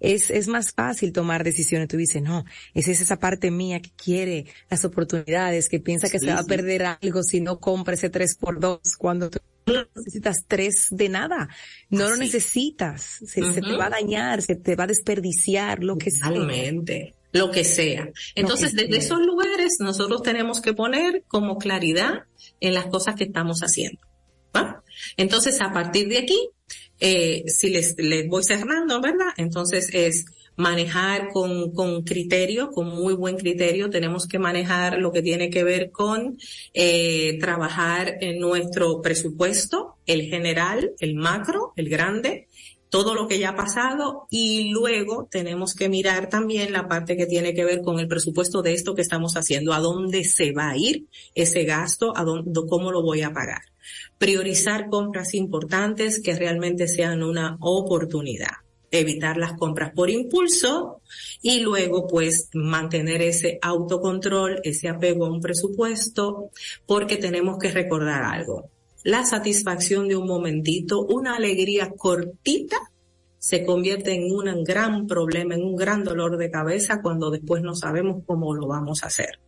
[0.00, 1.88] es, es más fácil tomar decisiones.
[1.88, 2.44] Tú dices, no,
[2.74, 6.44] esa es esa parte mía que quiere las oportunidades, que piensa que se va a
[6.44, 11.08] perder algo si no compra ese 3 por 2 cuando tú no necesitas tres de
[11.08, 11.48] nada.
[11.90, 13.20] No lo necesitas.
[13.26, 17.14] Se, te va a dañar, se te va a desperdiciar, lo que Totalmente.
[17.14, 17.22] sea.
[17.32, 18.10] Lo que sea.
[18.34, 22.24] Entonces, desde esos lugares nosotros tenemos que poner como claridad
[22.60, 24.00] en las cosas que estamos haciendo.
[25.16, 26.48] Entonces, a partir de aquí,
[27.00, 29.28] eh, si les, les voy cerrando, ¿verdad?
[29.36, 33.90] Entonces es manejar con, con criterio, con muy buen criterio.
[33.90, 36.38] Tenemos que manejar lo que tiene que ver con
[36.74, 42.48] eh, trabajar en nuestro presupuesto, el general, el macro, el grande,
[42.92, 47.24] todo lo que ya ha pasado y luego tenemos que mirar también la parte que
[47.24, 50.68] tiene que ver con el presupuesto de esto que estamos haciendo, a dónde se va
[50.68, 53.62] a ir ese gasto, a dónde, cómo lo voy a pagar.
[54.18, 58.61] Priorizar compras importantes que realmente sean una oportunidad
[58.92, 61.00] evitar las compras por impulso
[61.40, 66.50] y luego pues mantener ese autocontrol, ese apego a un presupuesto,
[66.86, 68.70] porque tenemos que recordar algo.
[69.02, 72.76] La satisfacción de un momentito, una alegría cortita,
[73.38, 77.74] se convierte en un gran problema, en un gran dolor de cabeza cuando después no
[77.74, 79.40] sabemos cómo lo vamos a hacer.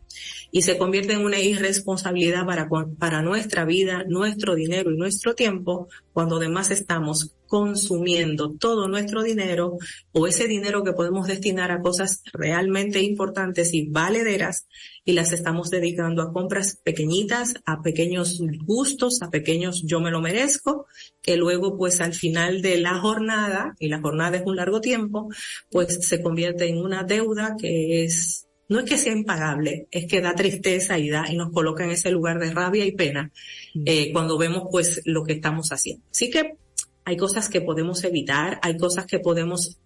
[0.57, 5.89] Y se convierte en una irresponsabilidad para, para nuestra vida, nuestro dinero y nuestro tiempo,
[6.13, 9.79] cuando además estamos consumiendo todo nuestro dinero
[10.13, 14.69] o ese dinero que podemos destinar a cosas realmente importantes y valederas
[15.05, 20.21] y las estamos dedicando a compras pequeñitas, a pequeños gustos, a pequeños yo me lo
[20.21, 20.87] merezco,
[21.21, 25.29] que luego pues al final de la jornada, y la jornada es un largo tiempo,
[25.73, 30.21] pues se convierte en una deuda que es no es que sea impagable, es que
[30.21, 33.31] da tristeza y da y nos coloca en ese lugar de rabia y pena
[33.73, 33.83] mm.
[33.87, 36.05] eh, cuando vemos pues lo que estamos haciendo.
[36.11, 36.57] Así que
[37.05, 39.79] hay cosas que podemos evitar, hay cosas que podemos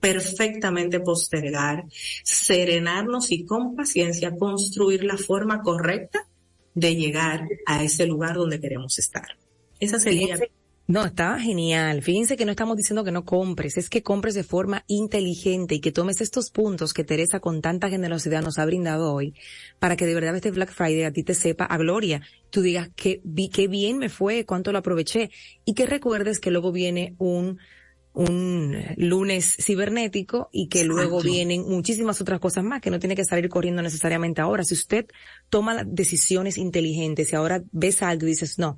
[0.00, 1.84] perfectamente postergar,
[2.24, 6.26] serenarnos y con paciencia construir la forma correcta
[6.74, 9.38] de llegar a ese lugar donde queremos estar.
[9.78, 10.36] Esa sería
[10.88, 12.02] no, está genial.
[12.02, 15.80] Fíjense que no estamos diciendo que no compres, es que compres de forma inteligente y
[15.80, 19.34] que tomes estos puntos que Teresa con tanta generosidad nos ha brindado hoy
[19.78, 22.22] para que de verdad este Black Friday a ti te sepa a gloria.
[22.50, 23.20] Tú digas qué
[23.68, 25.30] bien me fue, cuánto lo aproveché
[25.64, 27.58] y que recuerdes que luego viene un
[28.14, 33.24] un lunes cibernético y que luego vienen muchísimas otras cosas más que no tiene que
[33.24, 34.64] salir corriendo necesariamente ahora.
[34.64, 35.06] Si usted
[35.48, 38.76] toma decisiones inteligentes y ahora ves algo y dices, no,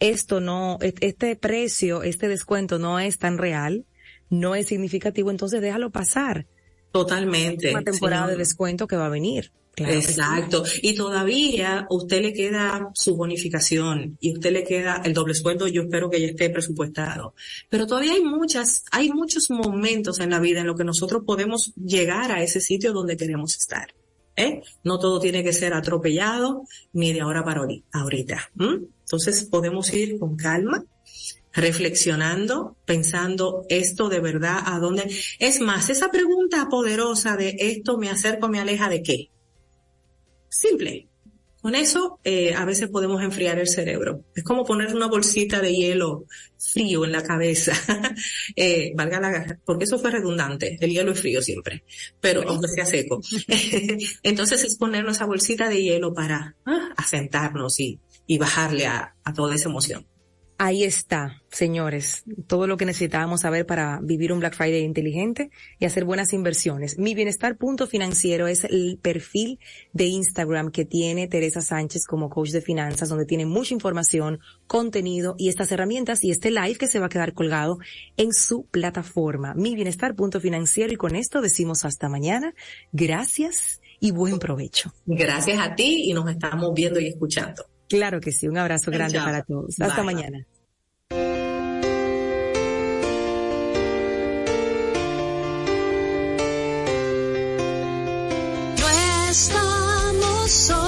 [0.00, 3.86] esto no, este precio, este descuento no es tan real,
[4.28, 6.46] no es significativo, entonces déjalo pasar.
[6.92, 7.70] Totalmente.
[7.70, 9.50] Una temporada de descuento que va a venir.
[9.76, 10.64] Exacto.
[10.82, 15.82] Y todavía usted le queda su bonificación y usted le queda el doble sueldo, yo
[15.82, 17.34] espero que ya esté presupuestado.
[17.68, 21.72] Pero todavía hay muchas, hay muchos momentos en la vida en los que nosotros podemos
[21.74, 23.94] llegar a ese sitio donde queremos estar.
[24.36, 24.62] ¿eh?
[24.82, 28.50] No todo tiene que ser atropellado ni de ahora para ahorita.
[28.58, 30.84] Entonces podemos ir con calma,
[31.52, 35.08] reflexionando, pensando esto de verdad a dónde.
[35.38, 39.30] Es más, esa pregunta poderosa de esto me acerco, me aleja de qué.
[40.54, 41.08] Simple.
[41.60, 44.24] Con eso eh, a veces podemos enfriar el cerebro.
[44.36, 46.26] Es como poner una bolsita de hielo
[46.58, 47.72] frío en la cabeza.
[48.56, 50.78] eh, valga la porque eso fue redundante.
[50.80, 51.82] El hielo es frío siempre,
[52.20, 53.20] pero aunque sea seco.
[54.22, 59.32] Entonces es poner esa bolsita de hielo para ah, asentarnos y, y bajarle a, a
[59.32, 60.06] toda esa emoción.
[60.56, 65.50] Ahí está, señores, todo lo que necesitábamos saber para vivir un Black Friday inteligente
[65.80, 66.96] y hacer buenas inversiones.
[66.96, 69.58] Mi bienestar punto financiero es el perfil
[69.92, 74.38] de Instagram que tiene Teresa Sánchez como coach de finanzas, donde tiene mucha información,
[74.68, 77.78] contenido y estas herramientas y este live que se va a quedar colgado
[78.16, 79.54] en su plataforma.
[79.54, 82.54] Mi bienestar punto financiero y con esto decimos hasta mañana.
[82.92, 84.92] Gracias y buen provecho.
[85.04, 87.73] Gracias a ti y nos estamos viendo y escuchando.
[87.88, 89.80] Claro que sí, un abrazo grande para todos.
[89.80, 90.46] Hasta mañana.
[98.78, 98.88] No
[99.30, 100.83] estamos solas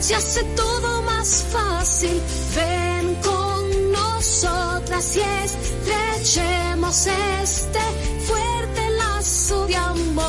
[0.00, 2.20] se hace todo más fácil.
[2.56, 7.80] Ven con nosotras y estrechemos este
[8.26, 10.24] fuerte lazo de amor.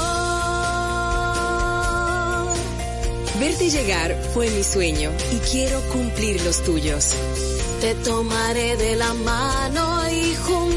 [3.39, 7.13] Verte llegar fue mi sueño y quiero cumplir los tuyos.
[7.81, 10.74] Te tomaré de la mano y juntos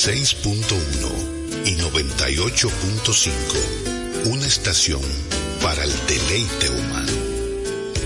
[0.00, 4.30] 96.1 y 98.5.
[4.30, 5.02] Una estación
[5.60, 7.12] para el deleite humano.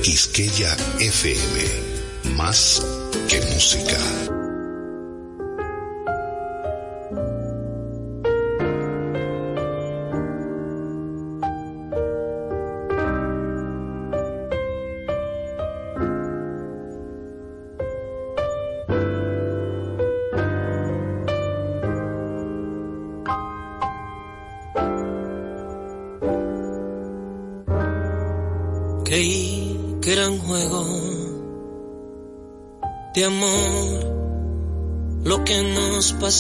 [0.02, 2.34] Quisqueya FM.
[2.34, 2.82] Más
[3.28, 4.33] que música.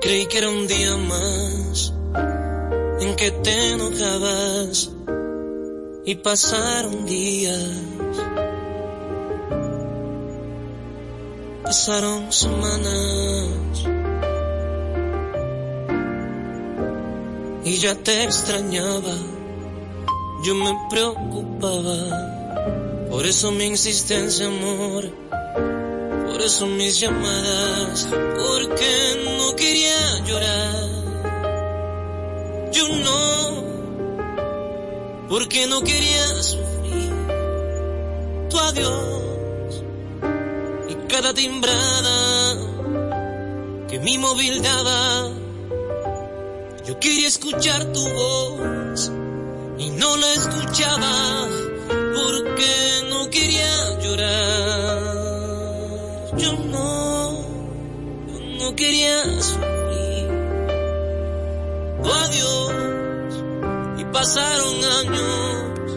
[0.02, 1.94] Creí que era un día más
[3.02, 4.92] en que te enojabas
[6.06, 7.76] y pasaron días.
[11.64, 13.86] Pasaron semanas
[17.64, 19.16] y ya te extrañaba,
[20.44, 25.12] yo me preocupaba, por eso mi insistencia, amor,
[26.26, 30.90] por eso mis llamadas, porque no quería llorar,
[32.72, 33.64] yo no,
[35.30, 37.14] porque no quería sufrir
[38.50, 39.84] tu adiós
[40.90, 42.58] y cada timbrada
[43.88, 45.30] que mi móvil daba.
[46.84, 49.12] Yo quería escuchar tu voz
[49.82, 51.48] y no la escuchaba
[51.90, 52.72] porque
[53.10, 55.00] no quería llorar.
[56.38, 57.32] Yo no,
[58.28, 60.28] yo no quería sufrir.
[62.04, 62.74] Tu adiós
[63.98, 65.92] y pasaron años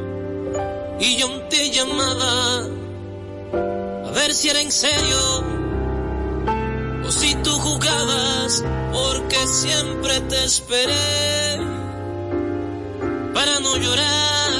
[1.01, 2.64] y yo te llamaba
[4.07, 5.45] a ver si era en serio
[7.07, 11.43] o si tú jugabas porque siempre te esperé
[13.35, 14.53] para no llorar.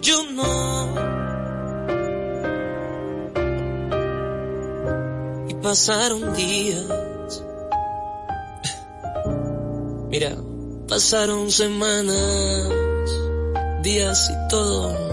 [0.00, 0.94] Yo no.
[5.48, 6.86] Y pasaron días.
[10.08, 10.36] Mira,
[10.88, 12.70] pasaron semanas,
[13.82, 15.10] días y todo.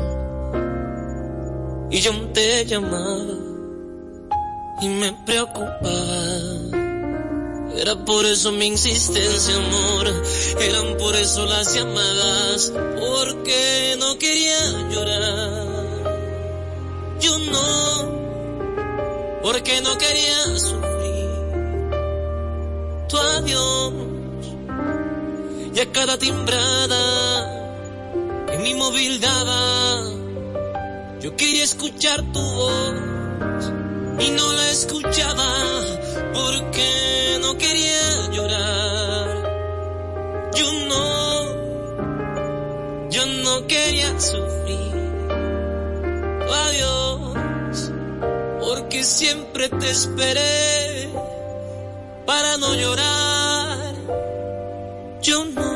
[1.89, 3.33] Y yo te llamaba
[4.81, 6.86] y me preocupaba.
[7.79, 10.07] Era por eso mi insistencia, amor.
[10.59, 12.73] Eran por eso las llamadas.
[12.99, 15.67] Porque no quería llorar.
[17.19, 18.17] Yo no.
[19.43, 21.29] Porque no quería sufrir.
[23.09, 23.93] Tu adiós.
[25.75, 27.83] Y a cada timbrada
[28.49, 30.03] que mi móvil daba.
[31.21, 32.95] Yo quería escuchar tu voz.
[34.19, 35.77] Y no la escuchaba
[36.37, 39.27] porque no quería llorar.
[40.55, 41.09] Yo no,
[43.09, 44.93] yo no quería sufrir.
[46.65, 47.91] Adiós,
[48.59, 51.09] porque siempre te esperé
[52.25, 53.95] para no llorar.
[55.21, 55.66] Yo no.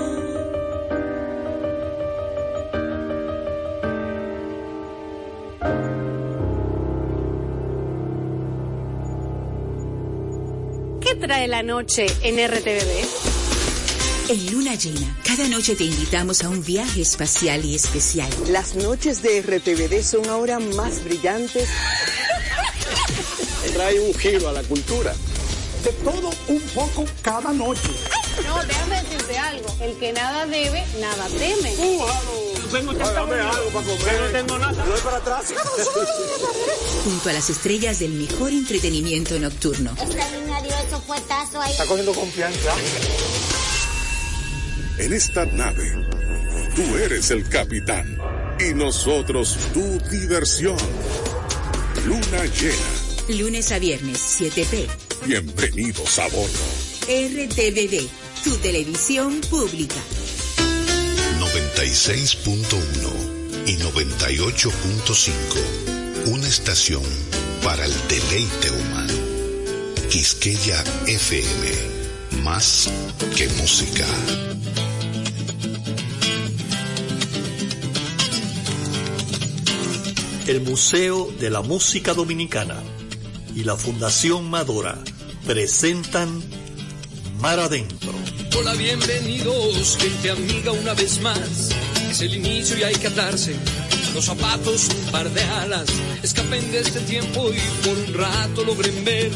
[11.32, 13.07] ¿Qué trae la noche en RTVD?
[14.27, 18.29] En Luna Llena, cada noche te invitamos a un viaje espacial y especial.
[18.49, 21.69] Las noches de RTVD son ahora más brillantes.
[23.73, 25.15] Trae un giro a la cultura.
[25.86, 27.91] De todo un poco cada noche.
[28.45, 29.73] No, déjame decirte algo.
[29.79, 31.73] El que nada debe, nada teme.
[32.72, 34.22] Tengo Dame algo para comer.
[34.22, 34.86] No tengo nada.
[34.86, 35.53] Voy para atrás.
[37.03, 39.93] Junto a las estrellas del mejor entretenimiento nocturno.
[41.59, 41.72] Ahí.
[41.72, 42.74] Está cogiendo confianza.
[44.97, 46.07] En esta nave,
[46.76, 48.17] tú eres el capitán
[48.59, 50.78] y nosotros tu diversión.
[52.05, 53.38] Luna llena.
[53.39, 54.88] Lunes a viernes, 7 p.
[55.26, 56.59] Bienvenidos a bordo.
[57.07, 58.07] RTVD,
[58.43, 60.01] tu televisión pública.
[61.54, 66.28] 96.1 y 98.5.
[66.28, 67.04] Una estación
[67.62, 69.14] para el deleite humano.
[70.10, 71.72] Quisqueya FM.
[72.43, 72.89] Más
[73.36, 74.06] que música.
[80.47, 82.82] El Museo de la Música Dominicana
[83.54, 84.97] y la Fundación Madora
[85.45, 86.41] presentan
[87.41, 88.20] Mar Adentro.
[88.58, 91.70] Hola, bienvenidos, gente amiga, una vez más.
[92.10, 93.56] Es el inicio y hay que atarse
[94.14, 95.86] los zapatos, un par de alas.
[96.22, 99.32] Escapen de este tiempo y por un rato logren ver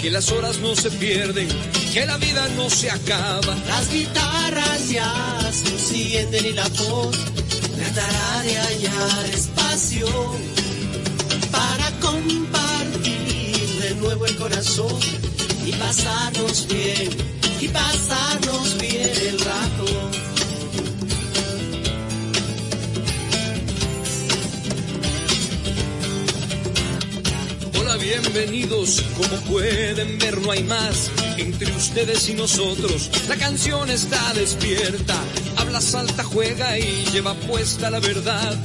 [0.00, 1.48] que las horas no se pierden,
[1.92, 3.54] que la vida no se acaba.
[3.66, 7.16] Las guitarras ya se encienden y la voz
[7.76, 10.06] tratará de hallar espacio
[11.50, 14.98] para compartir de nuevo el corazón
[15.66, 17.10] y pasarnos bien,
[17.60, 20.18] y pasarnos bien el rato.
[27.98, 29.02] bienvenidos.
[29.16, 33.10] Como pueden ver, no hay más entre ustedes y nosotros.
[33.28, 35.14] La canción está despierta,
[35.56, 38.56] habla, salta, juega y lleva puesta la verdad.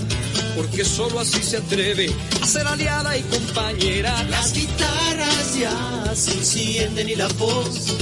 [0.55, 2.09] Porque solo así se atreve
[2.41, 4.23] a ser aliada y compañera.
[4.25, 7.95] Las guitarras ya se encienden y la voz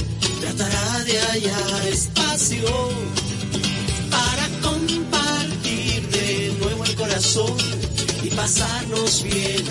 [0.54, 2.68] tratará de hallar espacio
[4.10, 7.56] para compartir de nuevo el corazón
[8.22, 9.64] y pasarnos bien,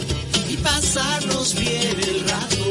[0.49, 2.65] y pasarnos bien el rato.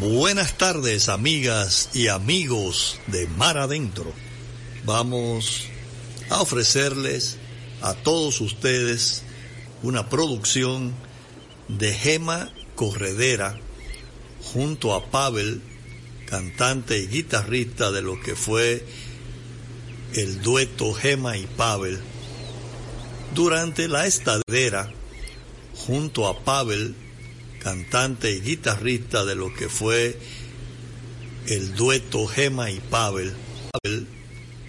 [0.00, 4.12] Buenas tardes, amigas y amigos de Mar Adentro.
[4.84, 5.64] Vamos
[6.28, 7.36] a ofrecerles
[7.82, 9.22] a todos ustedes
[9.82, 10.92] una producción
[11.68, 13.58] de Gema Corredera
[14.52, 15.60] junto a Pavel,
[16.26, 18.84] cantante y guitarrista de lo que fue
[20.14, 22.00] el dueto Gema y Pavel.
[23.34, 24.92] Durante la estadera,
[25.74, 26.94] junto a Pavel,
[27.60, 30.18] cantante y guitarrista de lo que fue
[31.46, 33.34] el dueto Gema y Pavel,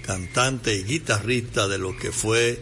[0.03, 2.61] cantante y guitarrista de lo que fue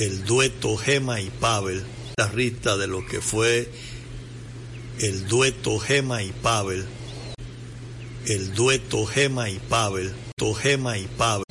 [0.00, 3.70] el dueto Gema y Pavel, guitarrista de lo que fue
[4.98, 6.86] el dueto Gema y Pavel,
[8.26, 10.14] el dueto Gema y Pavel,
[10.62, 11.49] Gema y Pavel.